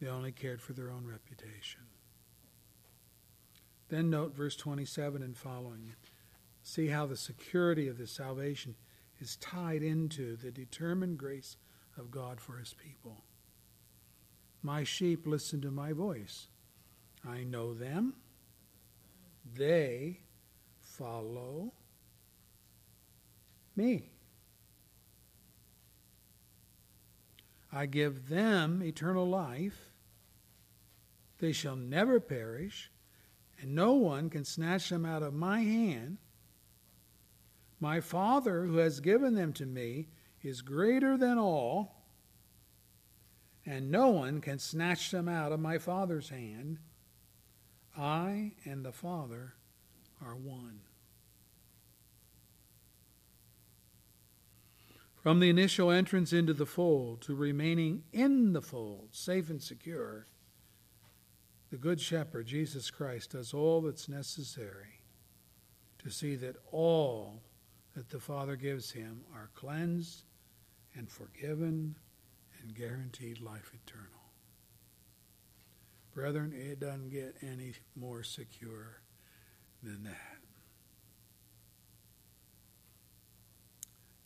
[0.00, 1.80] They only cared for their own reputation.
[3.88, 5.94] Then note verse 27 and following.
[6.62, 8.76] See how the security of this salvation
[9.20, 11.56] is tied into the determined grace
[11.96, 13.24] of God for his people.
[14.62, 16.48] My sheep listen to my voice.
[17.26, 18.14] I know them.
[19.56, 20.20] They
[20.80, 21.72] follow
[23.74, 24.10] me.
[27.72, 29.92] I give them eternal life.
[31.38, 32.90] They shall never perish,
[33.60, 36.18] and no one can snatch them out of my hand.
[37.80, 40.08] My Father, who has given them to me,
[40.42, 42.04] is greater than all,
[43.64, 46.78] and no one can snatch them out of my Father's hand.
[47.96, 49.54] I and the Father
[50.24, 50.80] are one.
[55.28, 60.26] From the initial entrance into the fold to remaining in the fold, safe and secure,
[61.70, 65.02] the Good Shepherd, Jesus Christ, does all that's necessary
[65.98, 67.42] to see that all
[67.94, 70.24] that the Father gives him are cleansed
[70.94, 71.94] and forgiven
[72.62, 74.32] and guaranteed life eternal.
[76.14, 79.02] Brethren, it doesn't get any more secure
[79.82, 80.37] than that.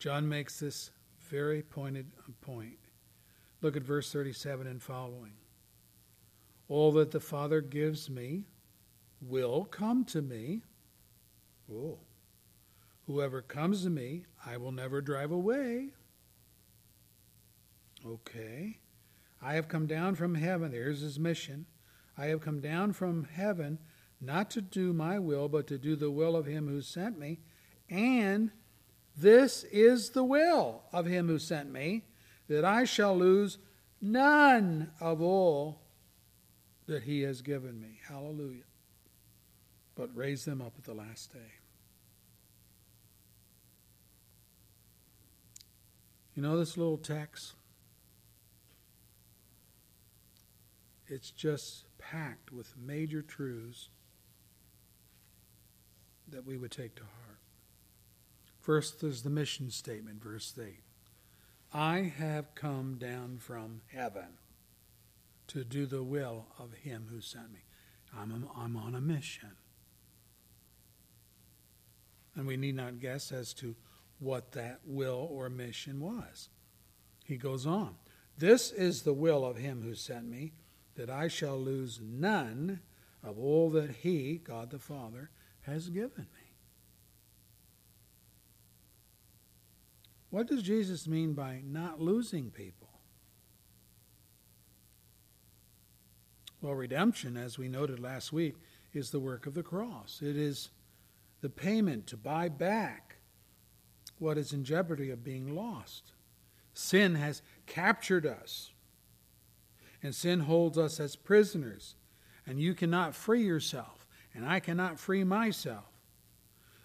[0.03, 0.91] John makes this
[1.29, 2.07] very pointed
[2.41, 2.77] point.
[3.61, 5.31] Look at verse 37 and following.
[6.67, 8.43] All that the Father gives me
[9.21, 10.63] will come to me.
[11.73, 11.99] Oh.
[13.07, 15.91] Whoever comes to me, I will never drive away.
[18.05, 18.79] Okay.
[19.41, 20.73] I have come down from heaven.
[20.73, 21.65] There's his mission.
[22.17, 23.79] I have come down from heaven
[24.19, 27.39] not to do my will, but to do the will of him who sent me
[27.89, 28.51] and
[29.15, 32.03] this is the will of him who sent me,
[32.47, 33.57] that I shall lose
[34.01, 35.79] none of all
[36.87, 37.99] that he has given me.
[38.07, 38.63] Hallelujah.
[39.95, 41.53] But raise them up at the last day.
[46.35, 47.53] You know this little text?
[51.07, 53.89] It's just packed with major truths
[56.29, 57.22] that we would take to heart.
[58.63, 60.79] First, there's the mission statement, verse 8.
[61.73, 64.37] I have come down from heaven
[65.47, 67.59] to do the will of him who sent me.
[68.17, 69.51] I'm, I'm on a mission.
[72.35, 73.75] And we need not guess as to
[74.19, 76.47] what that will or mission was.
[77.25, 77.95] He goes on
[78.37, 80.53] This is the will of him who sent me,
[80.95, 82.79] that I shall lose none
[83.21, 85.31] of all that he, God the Father,
[85.63, 86.42] has given me.
[90.33, 92.89] What does Jesus mean by not losing people?
[96.59, 98.55] Well, redemption, as we noted last week,
[98.93, 100.21] is the work of the cross.
[100.23, 100.71] It is
[101.41, 103.17] the payment to buy back
[104.17, 106.13] what is in jeopardy of being lost.
[106.73, 108.71] Sin has captured us,
[110.01, 111.93] and sin holds us as prisoners,
[112.47, 115.91] and you cannot free yourself, and I cannot free myself.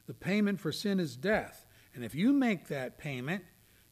[0.07, 1.65] The payment for sin is death.
[1.99, 3.43] And if you make that payment,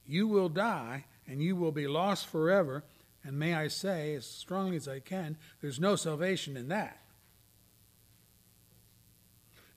[0.07, 2.85] you will die and you will be lost forever.
[3.25, 7.01] And may I say, as strongly as I can, there's no salvation in that.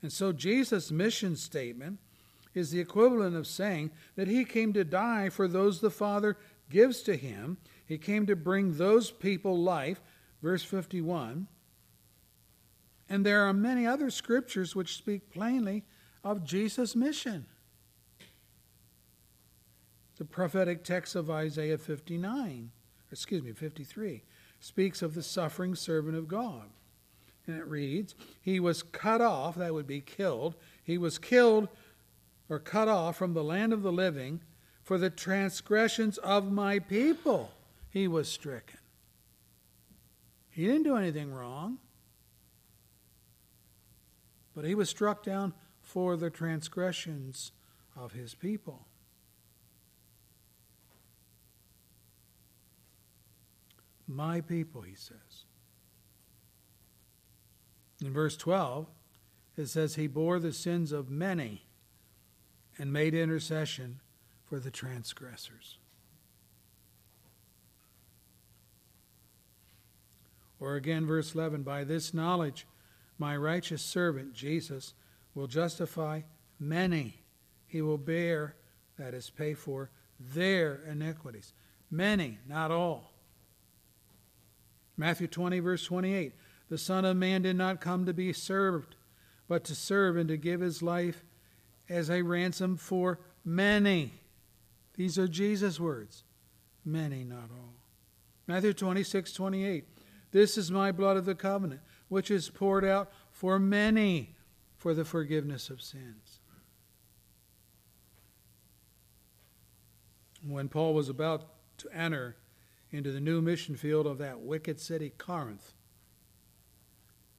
[0.04, 1.98] And so Jesus' mission statement
[2.54, 6.38] is the equivalent of saying that he came to die for those the Father
[6.70, 7.58] gives to him.
[7.84, 10.04] He came to bring those people life.
[10.44, 11.48] Verse 51.
[13.10, 15.84] And there are many other scriptures which speak plainly
[16.24, 17.48] of Jesus' mission
[20.20, 22.72] the prophetic text of Isaiah 59,
[23.10, 24.22] excuse me, 53,
[24.60, 26.66] speaks of the suffering servant of God.
[27.48, 30.56] And it reads, He was cut off, that would be killed.
[30.84, 31.70] He was killed
[32.50, 34.42] or cut off from the land of the living
[34.84, 37.52] for the transgressions of my people.
[37.90, 38.80] He was stricken.
[40.50, 41.78] He didn't do anything wrong,
[44.54, 47.54] but he was struck down for the transgressions
[47.96, 48.89] of his people.
[54.10, 55.46] My people, he says.
[58.02, 58.88] In verse 12,
[59.56, 61.68] it says, He bore the sins of many
[62.80, 64.00] and made intercession
[64.44, 65.78] for the transgressors.
[70.60, 72.66] Or again, verse 11, By this knowledge,
[73.20, 74.96] my righteous servant, Jesus,
[75.36, 76.22] will justify
[76.60, 77.22] many.
[77.68, 78.56] He will bear,
[78.98, 81.54] that is, pay for their iniquities.
[81.92, 83.14] Many, not all.
[85.00, 86.34] Matthew 20, verse 28
[86.68, 88.98] The Son of Man did not come to be served,
[89.48, 91.24] but to serve and to give his life
[91.88, 94.12] as a ransom for many.
[94.96, 96.26] These are Jesus' words.
[96.84, 97.76] Many, not all.
[98.46, 99.86] Matthew 26, 28.
[100.32, 101.80] This is my blood of the covenant,
[102.10, 104.36] which is poured out for many
[104.76, 106.42] for the forgiveness of sins.
[110.46, 111.48] When Paul was about
[111.78, 112.36] to enter
[112.92, 115.74] into the new mission field of that wicked city, Corinth.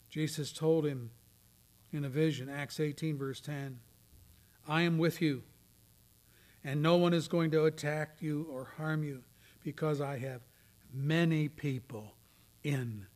[0.09, 1.11] Jesus told him
[1.93, 3.81] in a vision, Acts 18, verse 10,
[4.69, 5.43] I am with you,
[6.63, 9.23] and no one is going to attack you or harm you,
[9.65, 10.43] because I have
[10.93, 12.15] many people
[12.63, 13.07] in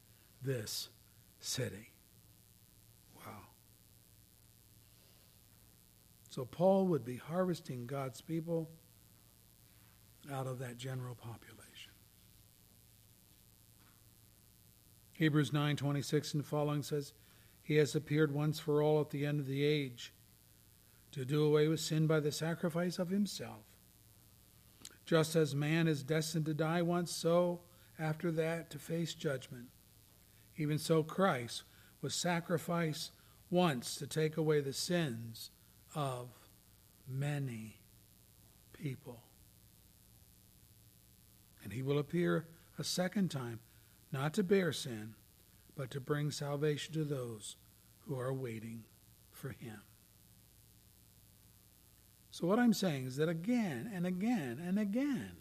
[0.42, 0.88] this
[1.40, 1.90] city.
[3.16, 3.48] Wow.
[6.30, 8.70] So Paul would be harvesting God's people
[10.32, 11.63] out of that general population.
[15.14, 17.12] Hebrews 9:26 and following says,
[17.62, 20.12] "He has appeared once for all at the end of the age
[21.14, 23.62] to do away with sin by the sacrifice of himself.
[25.06, 27.60] Just as man is destined to die once, so
[28.00, 29.68] after that to face judgment.
[30.56, 31.62] Even so Christ
[32.00, 33.12] was sacrificed
[33.48, 35.52] once to take away the sins
[35.94, 36.30] of
[37.06, 37.78] many
[38.72, 39.22] people.
[41.62, 43.60] And he will appear a second time
[44.14, 45.12] not to bear sin,
[45.74, 47.56] but to bring salvation to those
[48.06, 48.84] who are waiting
[49.32, 49.80] for him.
[52.30, 55.32] So, what I'm saying is that again and again and again,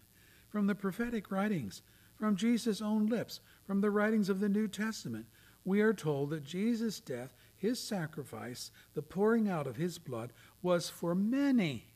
[0.48, 1.82] from the prophetic writings,
[2.16, 5.26] from Jesus' own lips, from the writings of the New Testament,
[5.64, 10.90] we are told that Jesus' death, his sacrifice, the pouring out of his blood, was
[10.90, 11.86] for many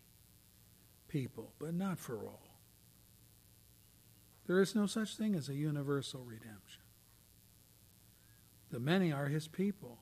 [1.08, 2.48] people, but not for all.
[4.46, 6.67] There is no such thing as a universal redemption.
[8.70, 9.98] The many are his people,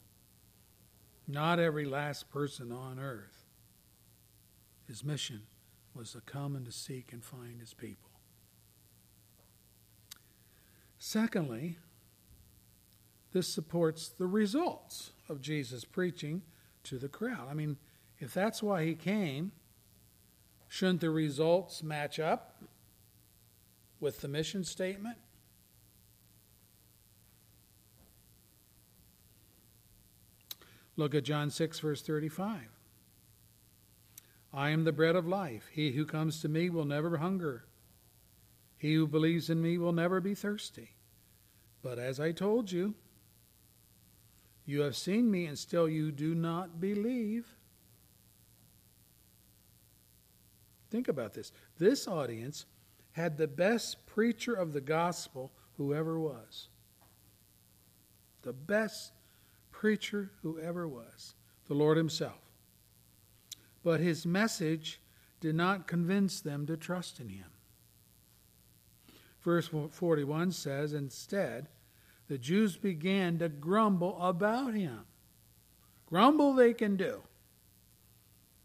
[1.26, 3.44] not every last person on earth.
[4.86, 5.42] His mission
[5.94, 8.10] was to come and to seek and find his people.
[10.98, 11.78] Secondly,
[13.32, 16.42] this supports the results of Jesus preaching
[16.84, 17.48] to the crowd.
[17.50, 17.76] I mean,
[18.18, 19.52] if that's why he came,
[20.68, 22.56] shouldn't the results match up?
[24.00, 25.16] with the mission statement?
[30.97, 32.61] Look at John 6, verse 35.
[34.53, 35.68] I am the bread of life.
[35.72, 37.64] He who comes to me will never hunger.
[38.78, 40.97] He who believes in me will never be thirsty.
[41.82, 42.94] But as I told you,
[44.64, 47.47] you have seen me and still you do not believe.
[50.90, 51.53] Think about this.
[51.78, 52.64] This audience
[53.12, 56.68] had the best preacher of the gospel who ever was.
[58.42, 59.12] The best
[59.78, 61.34] preacher who ever was,
[61.68, 62.40] the Lord Himself.
[63.84, 65.00] But His message
[65.40, 67.44] did not convince them to trust in Him.
[69.42, 71.68] Verse 41 says, Instead,
[72.26, 75.00] the Jews began to grumble about Him.
[76.06, 77.22] Grumble they can do,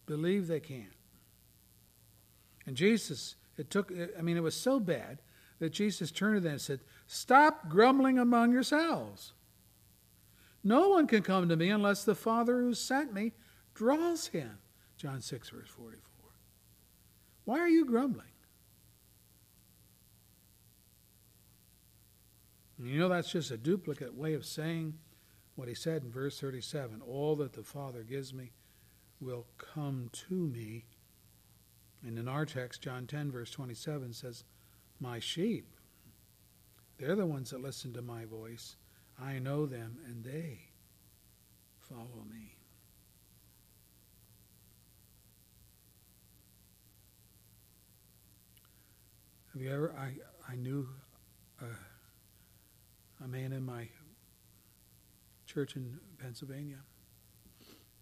[0.05, 0.87] believe they can't.
[2.65, 5.19] And Jesus it took, I mean, it was so bad
[5.59, 9.33] that Jesus turned to them and said, Stop grumbling among yourselves.
[10.63, 13.33] No one can come to me unless the Father who sent me
[13.73, 14.59] draws him.
[14.97, 15.97] John 6, verse 44.
[17.45, 18.27] Why are you grumbling?
[22.83, 24.95] You know, that's just a duplicate way of saying
[25.55, 28.51] what he said in verse 37 All that the Father gives me
[29.19, 30.85] will come to me,
[32.03, 34.43] and in our text, John 10, verse 27 says,
[34.99, 35.67] My sheep,
[36.97, 38.75] They're the ones that listen to my voice.
[39.19, 40.59] I know them, and they
[41.79, 42.55] follow me.
[49.53, 49.93] Have you ever?
[49.97, 50.13] I
[50.51, 50.87] I knew
[51.61, 51.65] uh,
[53.23, 53.89] a man in my
[55.45, 56.77] church in Pennsylvania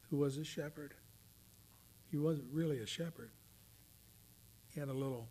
[0.10, 0.94] who was a shepherd.
[2.12, 3.32] He wasn't really a shepherd.
[4.74, 5.30] He had a little.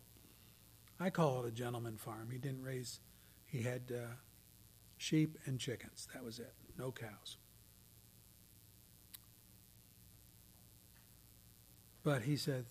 [0.99, 2.29] I call it a gentleman farm.
[2.31, 2.99] He didn't raise.
[3.45, 4.15] He had uh,
[4.99, 6.07] sheep and chickens.
[6.13, 6.53] That was it.
[6.77, 7.37] No cows.
[12.03, 12.65] But he said,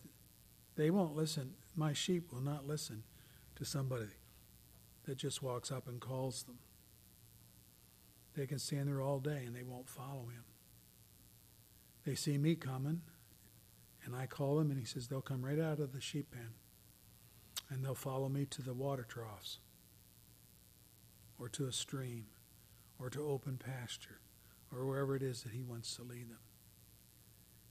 [0.76, 1.55] they won't listen.
[1.74, 3.03] My sheep will not listen
[3.57, 4.11] to somebody
[5.05, 6.59] that just walks up and calls them.
[8.37, 10.45] They can stand there all day and they won't follow him.
[12.05, 13.03] They see me coming,
[14.05, 16.51] and I call them, and he says they'll come right out of the sheep pen
[17.70, 19.59] and they'll follow me to the water troughs
[21.39, 22.26] or to a stream
[22.99, 24.20] or to open pasture
[24.74, 26.39] or wherever it is that he wants to lead them.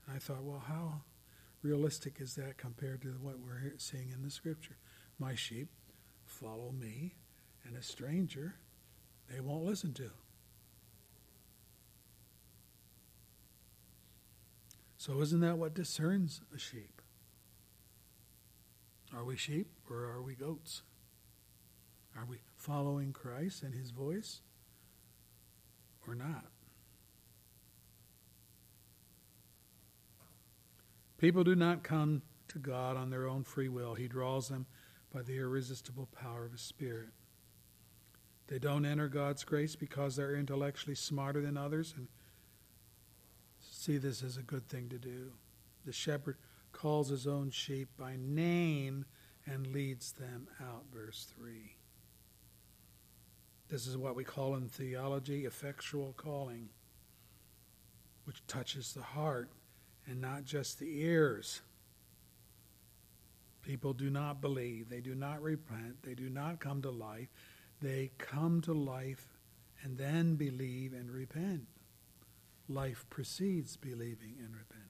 [0.06, 1.02] And I thought, well, how
[1.62, 4.76] realistic is that compared to what we're seeing in the scripture?
[5.18, 5.68] My sheep
[6.24, 7.14] follow me,
[7.64, 8.56] and a stranger
[9.32, 10.10] they won't listen to.
[14.96, 17.00] So, isn't that what discerns a sheep?
[19.14, 20.82] Are we sheep or are we goats?
[22.16, 24.40] Are we following Christ and his voice
[26.06, 26.44] or not?
[31.18, 33.94] People do not come to God on their own free will.
[33.94, 34.66] He draws them
[35.12, 37.08] by the irresistible power of His Spirit.
[38.46, 42.08] They don't enter God's grace because they're intellectually smarter than others and
[43.60, 45.32] see this as a good thing to do.
[45.84, 46.36] The shepherd
[46.72, 49.04] calls his own sheep by name
[49.46, 50.84] and leads them out.
[50.92, 51.77] Verse 3.
[53.68, 56.70] This is what we call in theology effectual calling,
[58.24, 59.50] which touches the heart
[60.06, 61.60] and not just the ears.
[63.62, 67.28] People do not believe, they do not repent, they do not come to life.
[67.80, 69.38] They come to life
[69.82, 71.66] and then believe and repent.
[72.68, 74.84] Life precedes believing and repenting.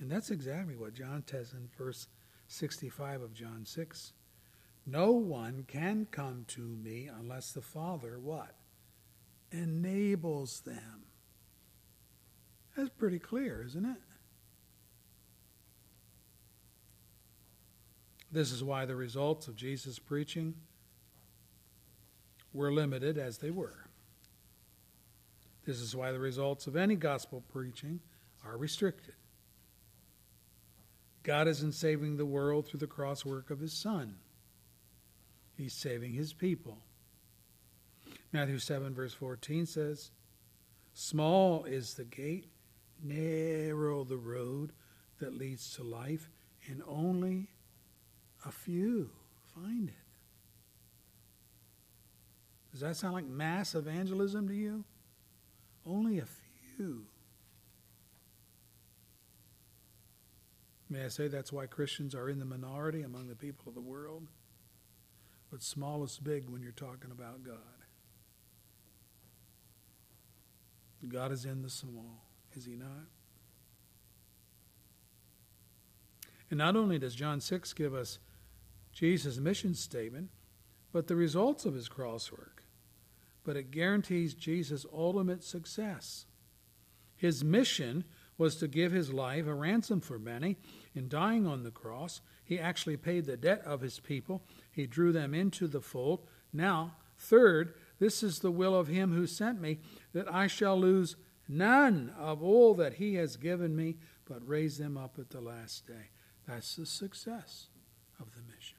[0.00, 2.08] And that's exactly what John says in verse
[2.46, 4.12] 65 of John 6.
[4.84, 8.56] No one can come to me unless the Father what?
[9.50, 11.04] Enables them.
[12.76, 14.00] That's pretty clear, isn't it?
[18.32, 20.54] This is why the results of Jesus' preaching
[22.54, 23.86] were limited as they were.
[25.66, 28.00] This is why the results of any gospel preaching
[28.44, 29.14] are restricted.
[31.22, 34.16] God isn't saving the world through the cross work of his Son,
[35.56, 36.78] He's saving his people.
[38.32, 40.10] Matthew 7, verse 14 says,
[40.94, 42.46] Small is the gate,
[43.02, 44.72] narrow the road
[45.20, 46.28] that leads to life,
[46.68, 47.48] and only
[48.44, 49.10] a few
[49.54, 49.94] find it.
[52.72, 54.84] Does that sound like mass evangelism to you?
[55.86, 56.26] Only a
[56.76, 57.04] few.
[60.88, 63.80] May I say that's why Christians are in the minority among the people of the
[63.80, 64.28] world?
[65.52, 67.56] But small is big when you're talking about God.
[71.06, 72.24] God is in the small,
[72.56, 73.06] is he not?
[76.48, 78.18] And not only does John 6 give us
[78.92, 80.30] Jesus' mission statement,
[80.90, 82.62] but the results of his cross work.
[83.44, 86.24] But it guarantees Jesus' ultimate success.
[87.14, 88.04] His mission
[88.38, 90.56] was to give his life a ransom for many.
[90.94, 94.42] In dying on the cross, he actually paid the debt of his people.
[94.70, 96.26] He drew them into the fold.
[96.52, 99.78] Now, third, this is the will of him who sent me,
[100.12, 101.16] that I shall lose
[101.48, 105.86] none of all that he has given me, but raise them up at the last
[105.86, 106.10] day.
[106.46, 107.68] That's the success
[108.20, 108.78] of the mission.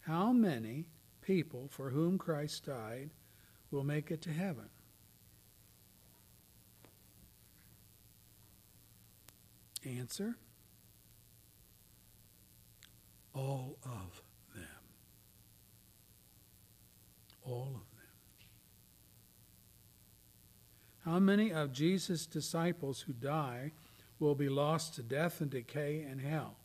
[0.00, 0.86] How many
[1.20, 3.10] people for whom Christ died
[3.70, 4.68] will make it to heaven?
[9.84, 10.36] Answer
[13.34, 14.22] All of
[14.54, 14.64] them.
[17.44, 17.82] All of them.
[21.04, 23.72] How many of Jesus' disciples who die
[24.20, 26.56] will be lost to death and decay and hell?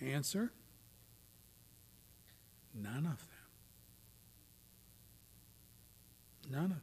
[0.00, 0.52] Answer
[2.74, 3.38] None of them.
[6.50, 6.82] None of them.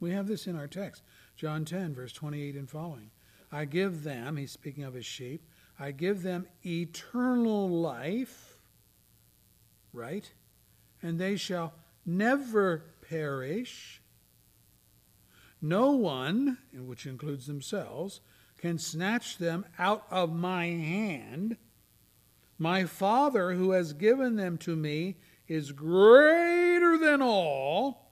[0.00, 1.02] We have this in our text,
[1.44, 3.10] John 10, verse 28 and following.
[3.52, 5.46] I give them, he's speaking of his sheep,
[5.78, 8.56] I give them eternal life,
[9.92, 10.32] right?
[11.02, 11.74] And they shall
[12.06, 14.00] never perish.
[15.60, 18.22] No one, which includes themselves,
[18.56, 21.58] can snatch them out of my hand.
[22.56, 28.03] My Father, who has given them to me, is greater than all,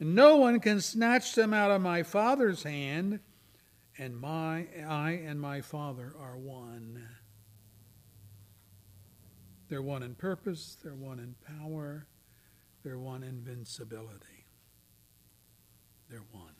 [0.00, 3.20] no one can snatch them out of my Father's hand
[3.98, 7.06] and my I and my Father are one.
[9.68, 12.06] They're one in purpose, they're one in power,
[12.82, 14.46] they're one invincibility.
[16.08, 16.54] They're one.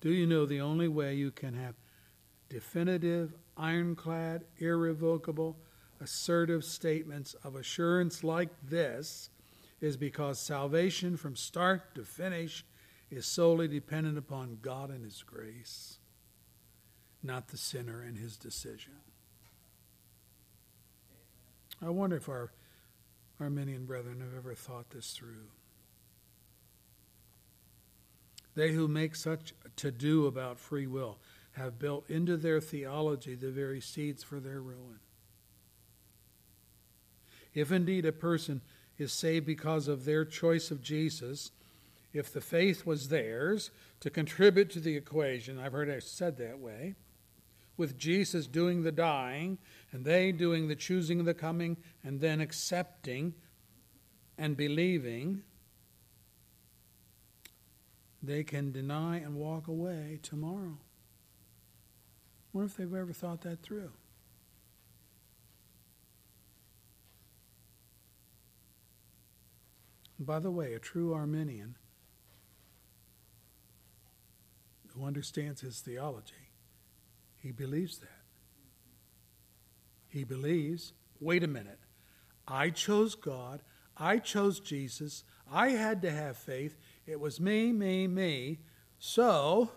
[0.00, 1.74] Do you know the only way you can have
[2.48, 5.56] definitive, ironclad, irrevocable,
[6.02, 9.30] assertive statements of assurance like this
[9.80, 12.64] is because salvation from start to finish
[13.10, 15.98] is solely dependent upon God and His grace,
[17.22, 18.94] not the sinner and his decision.
[21.80, 22.52] I wonder if our
[23.40, 25.50] Arminian brethren have ever thought this through.
[28.54, 31.18] They who make such to do about free will
[31.52, 35.00] have built into their theology the very seeds for their ruin.
[37.54, 38.62] If indeed a person
[38.98, 41.50] is saved because of their choice of Jesus,
[42.12, 43.70] if the faith was theirs
[44.00, 46.94] to contribute to the equation, I've heard it said that way,
[47.76, 49.58] with Jesus doing the dying
[49.90, 53.34] and they doing the choosing the coming and then accepting
[54.36, 55.42] and believing,
[58.22, 60.78] they can deny and walk away tomorrow.
[62.52, 63.90] What if they've ever thought that through?
[70.24, 71.76] By the way, a true Arminian
[74.94, 76.50] who understands his theology,
[77.38, 78.08] he believes that.
[80.08, 81.80] He believes, wait a minute,
[82.46, 83.62] I chose God,
[83.96, 86.76] I chose Jesus, I had to have faith,
[87.06, 88.60] it was me, me, me,
[88.98, 89.70] so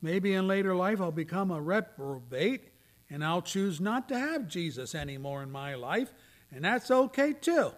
[0.00, 2.70] maybe in later life I'll become a reprobate
[3.10, 6.12] and I'll choose not to have Jesus anymore in my life,
[6.50, 7.72] and that's okay too.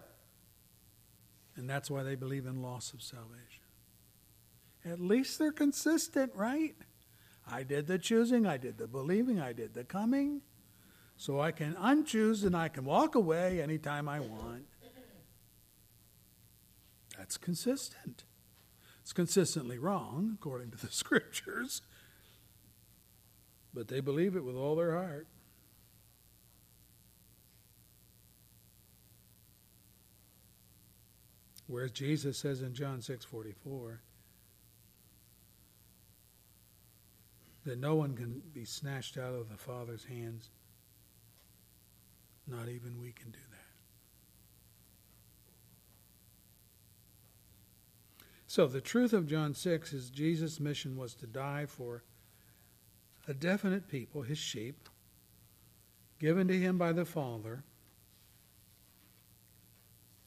[1.59, 3.65] And that's why they believe in loss of salvation.
[4.85, 6.73] At least they're consistent, right?
[7.45, 10.39] I did the choosing, I did the believing, I did the coming.
[11.17, 14.67] So I can unchoose and I can walk away anytime I want.
[17.17, 18.23] That's consistent.
[19.01, 21.81] It's consistently wrong, according to the scriptures.
[23.73, 25.27] But they believe it with all their heart.
[31.69, 34.01] Whereas Jesus says in John 6:44
[37.63, 40.49] that no one can be snatched out of the Father's hands.
[42.47, 43.67] Not even we can do that.
[48.47, 52.03] So the truth of John 6 is Jesus' mission was to die for
[53.27, 54.89] a definite people, his sheep,
[56.17, 57.63] given to him by the Father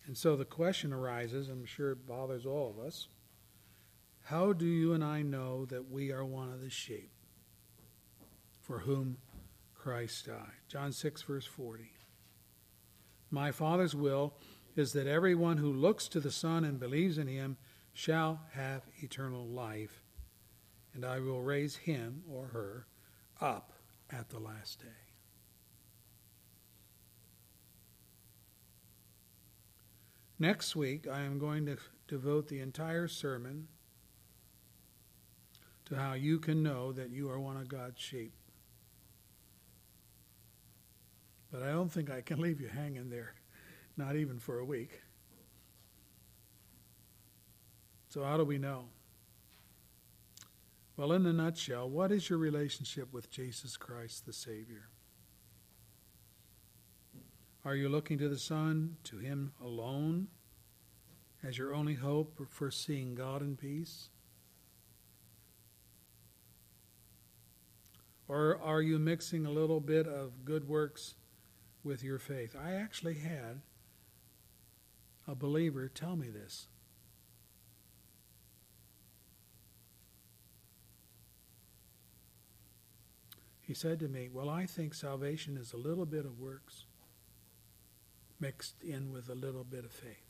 [0.06, 3.08] and so the question arises, I'm sure it bothers all of us
[4.24, 7.10] how do you and I know that we are one of the sheep
[8.60, 9.18] for whom
[9.74, 10.60] Christ died?
[10.68, 11.90] John 6, verse 40.
[13.30, 14.34] My Father's will
[14.76, 17.56] is that everyone who looks to the Son and believes in him
[17.92, 20.02] shall have eternal life,
[20.94, 22.86] and I will raise him or her
[23.40, 23.72] up
[24.10, 25.01] at the last day.
[30.42, 31.76] Next week, I am going to
[32.08, 33.68] devote the entire sermon
[35.84, 38.32] to how you can know that you are one of God's sheep.
[41.52, 43.34] But I don't think I can leave you hanging there,
[43.96, 45.02] not even for a week.
[48.08, 48.86] So, how do we know?
[50.96, 54.88] Well, in a nutshell, what is your relationship with Jesus Christ the Savior?
[57.64, 60.26] Are you looking to the Son, to Him alone,
[61.44, 64.08] as your only hope for seeing God in peace?
[68.26, 71.14] Or are you mixing a little bit of good works
[71.84, 72.56] with your faith?
[72.56, 73.60] I actually had
[75.28, 76.66] a believer tell me this.
[83.60, 86.86] He said to me, Well, I think salvation is a little bit of works
[88.42, 90.26] mixed in with a little bit of faith.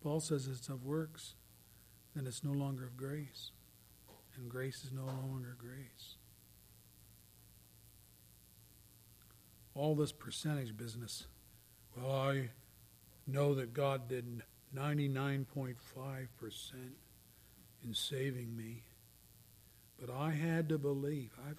[0.00, 1.34] Paul says it's of works,
[2.14, 3.50] then it's no longer of grace.
[4.36, 6.16] And grace is no longer grace.
[9.74, 11.26] All this percentage business,
[11.96, 12.50] well, I
[13.26, 14.42] know that God did
[14.76, 15.76] 99.5%
[17.84, 18.82] in saving me.
[20.00, 21.30] But I had to believe.
[21.48, 21.58] I've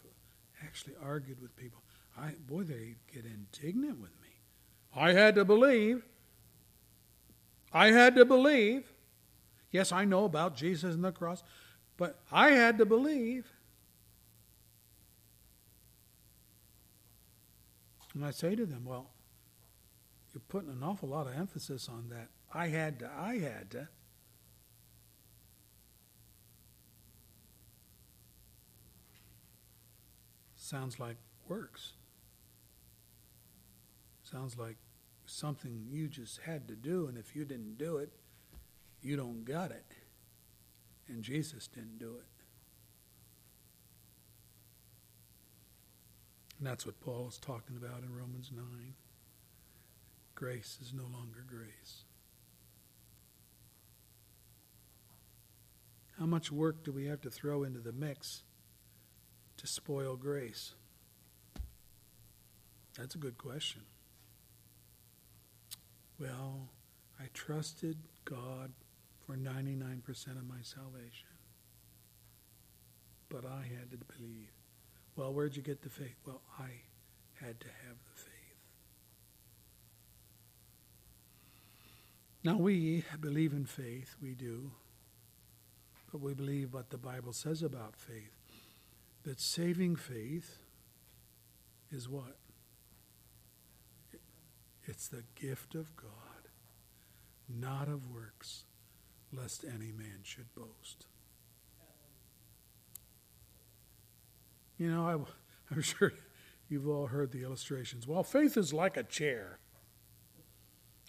[0.64, 1.81] actually argued with people.
[2.18, 4.30] I boy, they get indignant with me.
[4.95, 6.06] I had to believe.
[7.73, 8.91] I had to believe.
[9.72, 11.43] Yes, I know about Jesus and the cross,
[11.97, 13.45] but I had to believe.
[18.14, 19.10] And I say to them, well,
[20.34, 22.30] you're putting an awful lot of emphasis on that.
[22.53, 23.89] I had to, I had to.
[30.66, 31.18] Sounds like
[31.48, 31.94] works.
[34.24, 34.78] Sounds like
[35.28, 38.12] something you just had to do, and if you didn't do it,
[39.00, 39.86] you don't got it.
[41.08, 42.26] And Jesus didn't do it.
[46.58, 48.66] And that's what Paul is talking about in Romans 9.
[50.34, 52.06] Grace is no longer grace.
[56.18, 58.45] How much work do we have to throw into the mix
[59.57, 60.73] to spoil grace?
[62.98, 63.82] That's a good question.
[66.19, 66.69] Well,
[67.19, 68.72] I trusted God
[69.26, 71.27] for 99% of my salvation.
[73.27, 74.52] But I had to believe.
[75.15, 76.15] Well, where'd you get the faith?
[76.26, 76.69] Well, I
[77.34, 78.32] had to have the faith.
[82.44, 84.72] Now, we believe in faith, we do.
[86.11, 88.35] But we believe what the Bible says about faith
[89.26, 90.60] that saving faith
[91.91, 92.38] is what?
[94.84, 96.49] It's the gift of God,
[97.49, 98.65] not of works,
[99.34, 101.07] lest any man should boast.
[104.77, 106.14] You know, I, I'm sure
[106.69, 108.07] you've all heard the illustrations.
[108.07, 109.60] Well, faith is like a chair.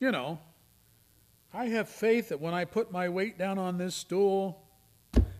[0.00, 0.38] You know,
[1.52, 4.62] I have faith that when I put my weight down on this stool,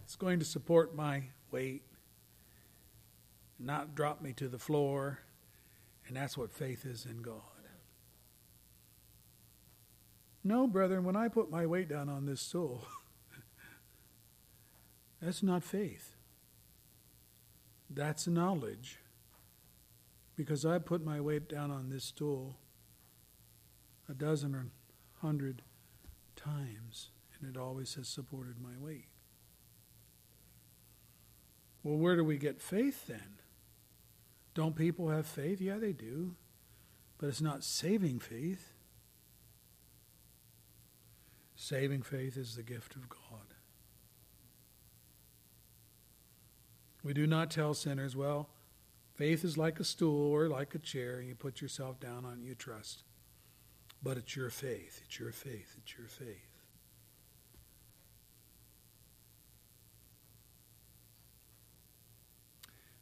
[0.05, 1.83] it's going to support my weight,
[3.59, 5.21] not drop me to the floor.
[6.07, 7.43] And that's what faith is in God.
[10.45, 12.87] No, brethren, when I put my weight down on this stool,
[15.21, 16.15] that's not faith.
[17.91, 18.99] That's knowledge.
[20.37, 22.59] Because I put my weight down on this stool
[24.09, 24.67] a dozen or
[25.21, 25.63] hundred
[26.37, 27.11] times,
[27.41, 29.07] and it always has supported my weight.
[31.83, 33.41] Well, where do we get faith then?
[34.57, 35.61] Don't people have faith?
[35.61, 36.35] Yeah, they do.
[37.19, 38.73] But it's not saving faith.
[41.55, 43.55] Saving faith is the gift of God.
[47.05, 48.49] We do not tell sinners, well,
[49.15, 52.39] faith is like a stool or like a chair, and you put yourself down on
[52.41, 53.05] it, you trust.
[54.03, 56.46] But it's your faith, it's your faith, it's your faith.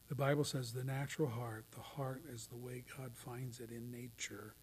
[0.08, 3.90] The Bible says the natural heart, the heart is the way God finds it in
[3.90, 4.54] nature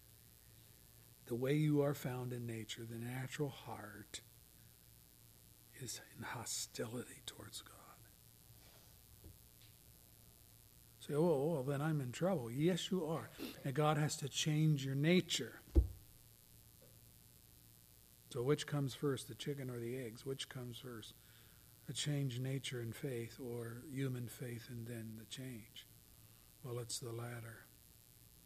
[1.26, 4.20] the way you are found in nature, the natural heart
[5.80, 7.78] is in hostility towards God.
[11.00, 12.50] Say, oh, oh, well, then I'm in trouble.
[12.50, 13.30] Yes, you are.
[13.64, 15.60] And God has to change your nature.
[18.30, 20.24] So, which comes first, the chicken or the eggs?
[20.24, 21.14] Which comes first?
[21.88, 25.86] A change nature and faith, or human faith and then the change?
[26.64, 27.66] Well, it's the latter.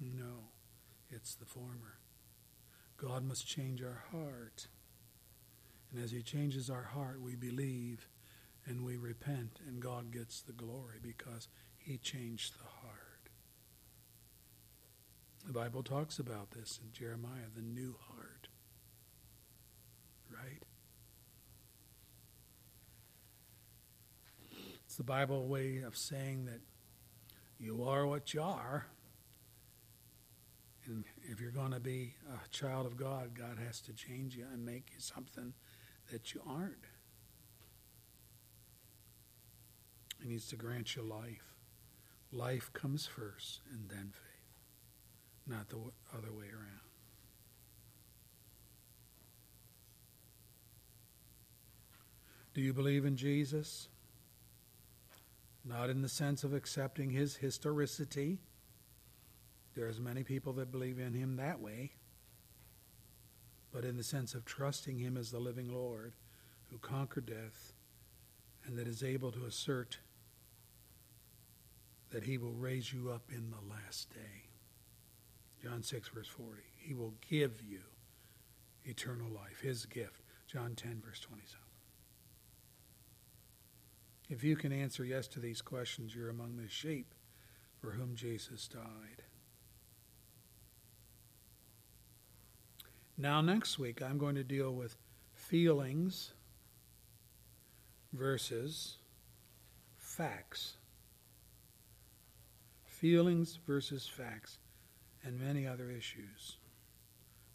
[0.01, 0.51] No,
[1.11, 1.99] it's the former.
[2.97, 4.69] God must change our heart.
[5.93, 8.09] And as He changes our heart, we believe
[8.67, 13.31] and we repent, and God gets the glory because He changed the heart.
[15.47, 18.49] The Bible talks about this in Jeremiah, the new heart.
[20.29, 20.63] Right?
[24.97, 26.62] It's the Bible way of saying that
[27.59, 28.86] you are what you are.
[30.86, 34.47] And if you're going to be a child of God, God has to change you
[34.51, 35.52] and make you something
[36.10, 36.86] that you aren't.
[40.23, 41.59] He needs to grant you life.
[42.32, 45.77] Life comes first and then faith, not the
[46.16, 46.81] other way around.
[52.55, 53.90] Do you believe in Jesus?
[55.68, 58.38] Not in the sense of accepting his historicity
[59.74, 61.93] there's many people that believe in him that way.
[63.72, 66.14] but in the sense of trusting Him as the living Lord
[66.70, 67.74] who conquered death
[68.64, 69.98] and that is able to assert
[72.10, 74.48] that He will raise you up in the last day.
[75.62, 76.62] John 6, verse 40.
[76.78, 77.80] He will give you
[78.84, 80.22] eternal life, His gift.
[80.47, 81.65] John 10, verse 27.
[84.28, 87.15] If you can answer yes to these questions, you're among the sheep
[87.81, 89.23] for whom Jesus died.
[93.19, 94.97] Now, next week, I'm going to deal with
[95.32, 96.32] feelings
[98.12, 98.98] versus
[99.97, 100.77] facts.
[102.85, 104.59] Feelings versus facts,
[105.23, 106.57] and many other issues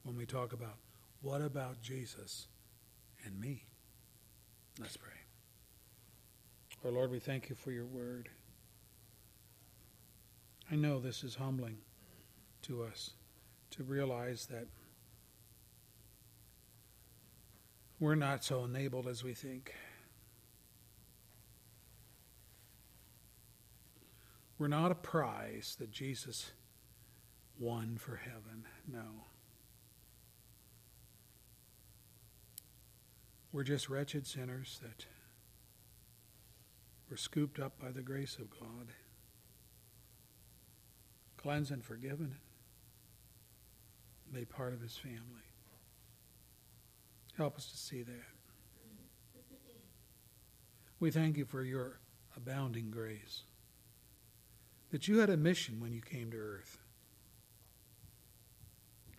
[0.04, 0.78] when we talk about
[1.22, 2.48] what about Jesus
[3.26, 3.66] and me.
[4.80, 5.21] Let's pray.
[6.84, 8.30] Our Lord, we thank you for your word.
[10.72, 11.78] I know this is humbling
[12.64, 13.12] to us
[13.72, 14.66] to realize that
[18.00, 19.76] we're not so enabled as we think.
[24.58, 26.52] We're not a prize that Jesus
[27.60, 28.66] won for heaven.
[28.92, 29.26] No.
[33.52, 35.06] We're just wretched sinners that
[37.12, 38.88] were scooped up by the grace of God,
[41.36, 42.38] cleansed and forgiven,
[44.32, 45.20] made part of his family.
[47.36, 48.14] Help us to see that.
[51.02, 52.00] We thank you for your
[52.38, 53.42] abounding grace.
[54.92, 56.78] That you had a mission when you came to earth.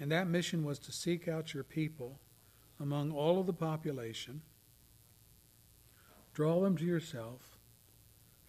[0.00, 2.20] And that mission was to seek out your people
[2.80, 4.40] among all of the population,
[6.32, 7.51] draw them to yourself,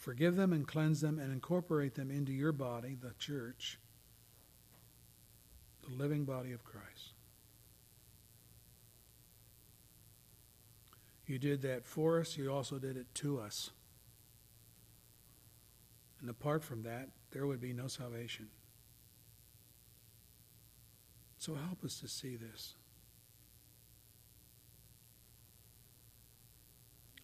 [0.03, 3.80] forgive them and cleanse them, and incorporate them into your body, the church,
[5.88, 7.13] the living body of Christ.
[11.25, 13.71] You did that for us, you also did it to us.
[16.19, 18.49] And apart from that, there would be no salvation.
[21.38, 22.75] So help us to see this.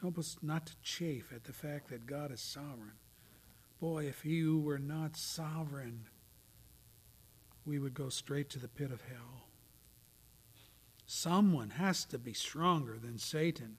[0.02, 2.98] Help us not to chafe at the fact that God is sovereign.
[3.82, 6.06] Boy, if you were not sovereign,
[7.66, 9.48] we would go straight to the pit of hell.
[11.06, 13.78] Someone has to be stronger than Satan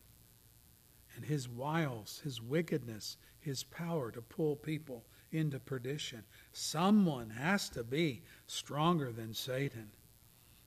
[1.16, 6.24] and his wiles, his wickedness, his power to pull people into perdition.
[6.52, 9.90] Someone has to be stronger than Satan.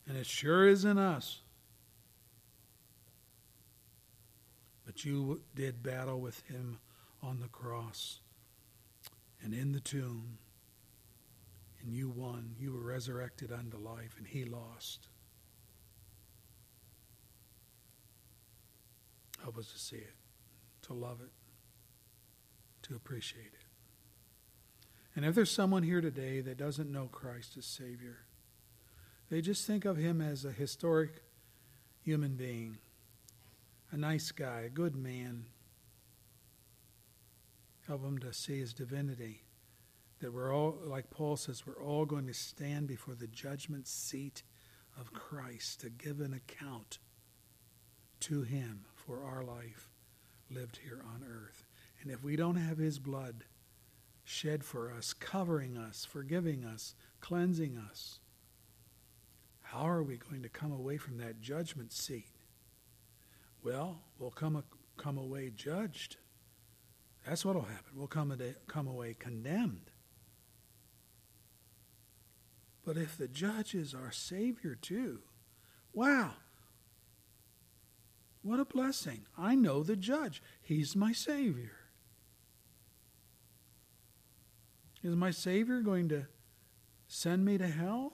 [0.08, 1.43] And it sure isn't us.
[4.94, 6.78] But you did battle with him
[7.24, 8.20] on the cross
[9.42, 10.38] and in the tomb.
[11.82, 12.56] And you won.
[12.60, 15.08] You were resurrected unto life, and he lost.
[19.42, 20.14] Help us to see it,
[20.84, 21.32] to love it,
[22.84, 23.66] to appreciate it.
[25.16, 28.20] And if there's someone here today that doesn't know Christ as Savior,
[29.30, 31.24] they just think of him as a historic
[32.04, 32.78] human being
[33.94, 35.46] a nice guy, a good man.
[37.86, 39.44] Help him to see his divinity.
[40.20, 44.42] That we're all, like Paul says, we're all going to stand before the judgment seat
[45.00, 46.98] of Christ to give an account
[48.22, 49.92] to him for our life
[50.50, 51.66] lived here on earth.
[52.02, 53.44] And if we don't have his blood
[54.24, 58.20] shed for us, covering us, forgiving us, cleansing us,
[59.62, 62.33] how are we going to come away from that judgment seat?
[63.64, 64.64] Well, we'll come,
[64.98, 66.18] come away judged.
[67.26, 67.94] That's what will happen.
[67.96, 68.38] We'll come,
[68.68, 69.92] come away condemned.
[72.86, 75.20] But if the judge is our Savior too,
[75.94, 76.32] wow,
[78.42, 79.26] what a blessing.
[79.38, 81.78] I know the judge, He's my Savior.
[85.02, 86.28] Is my Savior going to
[87.08, 88.14] send me to hell?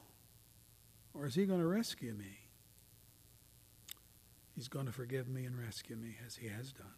[1.14, 2.39] Or is He going to rescue me?
[4.60, 6.98] He's going to forgive me and rescue me as He has done.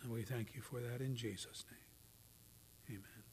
[0.00, 2.98] And we thank you for that in Jesus' name.
[2.98, 3.24] Amen.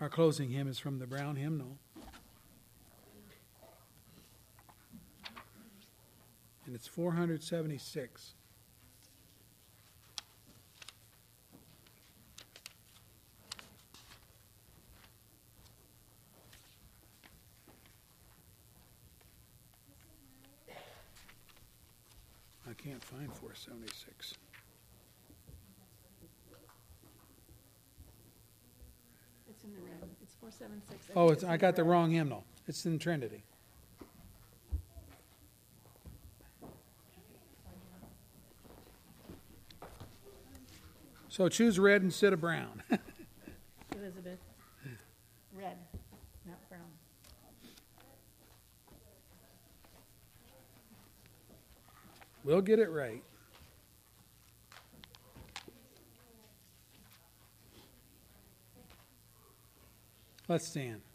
[0.00, 1.76] Our closing hymn is from the Brown Hymnal.
[6.64, 8.34] And it's 476.
[23.58, 24.34] 76.
[29.50, 30.08] It's in the red.
[30.22, 31.10] It's 476.
[31.16, 32.44] Oh, it's, I got the wrong hymnal.
[32.68, 33.42] It's in Trinity.
[41.28, 42.82] So choose red instead of brown.
[43.96, 44.38] Elizabeth.
[45.52, 45.76] Red,
[46.46, 46.80] not brown.
[52.44, 53.22] We'll get it right.
[60.48, 61.07] Let's stand.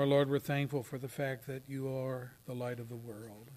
[0.00, 3.50] Our Lord, we're thankful for the fact that you are the light of the world.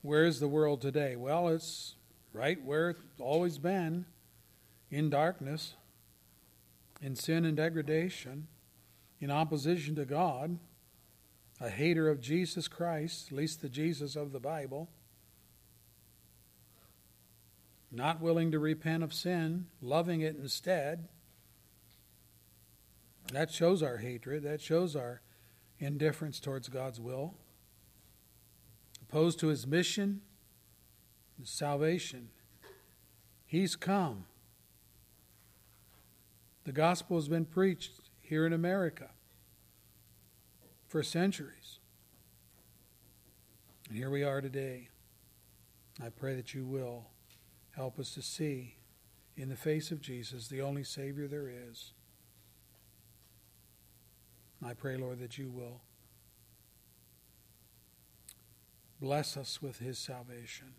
[0.00, 1.16] Where is the world today?
[1.16, 1.96] Well, it's
[2.32, 4.06] right where it's always been
[4.90, 5.74] in darkness,
[7.02, 8.46] in sin and degradation,
[9.20, 10.60] in opposition to God,
[11.60, 14.88] a hater of Jesus Christ, at least the Jesus of the Bible,
[17.92, 21.06] not willing to repent of sin, loving it instead.
[23.36, 24.44] That shows our hatred.
[24.44, 25.20] That shows our
[25.78, 27.34] indifference towards God's will.
[29.02, 30.22] Opposed to his mission,
[31.38, 32.30] his salvation.
[33.44, 34.24] He's come.
[36.64, 39.10] The gospel has been preached here in America
[40.88, 41.78] for centuries.
[43.90, 44.88] And here we are today.
[46.02, 47.10] I pray that you will
[47.72, 48.78] help us to see
[49.36, 51.92] in the face of Jesus, the only Savior there is.
[54.64, 55.80] I pray, Lord, that you will
[59.00, 60.74] bless us with his salvation.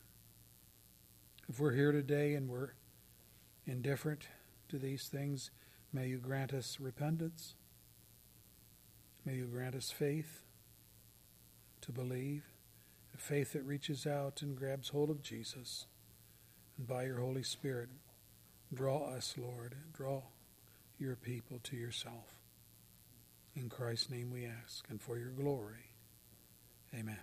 [1.48, 2.72] If we're here today and we're
[3.66, 4.28] indifferent
[4.70, 5.52] to these things,
[5.94, 7.56] may you grant us repentance.
[9.26, 10.44] May you grant us faith
[11.82, 12.44] to believe,
[13.14, 15.86] a faith that reaches out and grabs hold of Jesus.
[16.78, 17.90] And by your Holy Spirit,
[18.74, 20.24] draw us, Lord, draw
[20.98, 22.37] your people to yourself.
[23.60, 25.96] In Christ's name we ask, and for your glory.
[26.94, 27.18] Amen.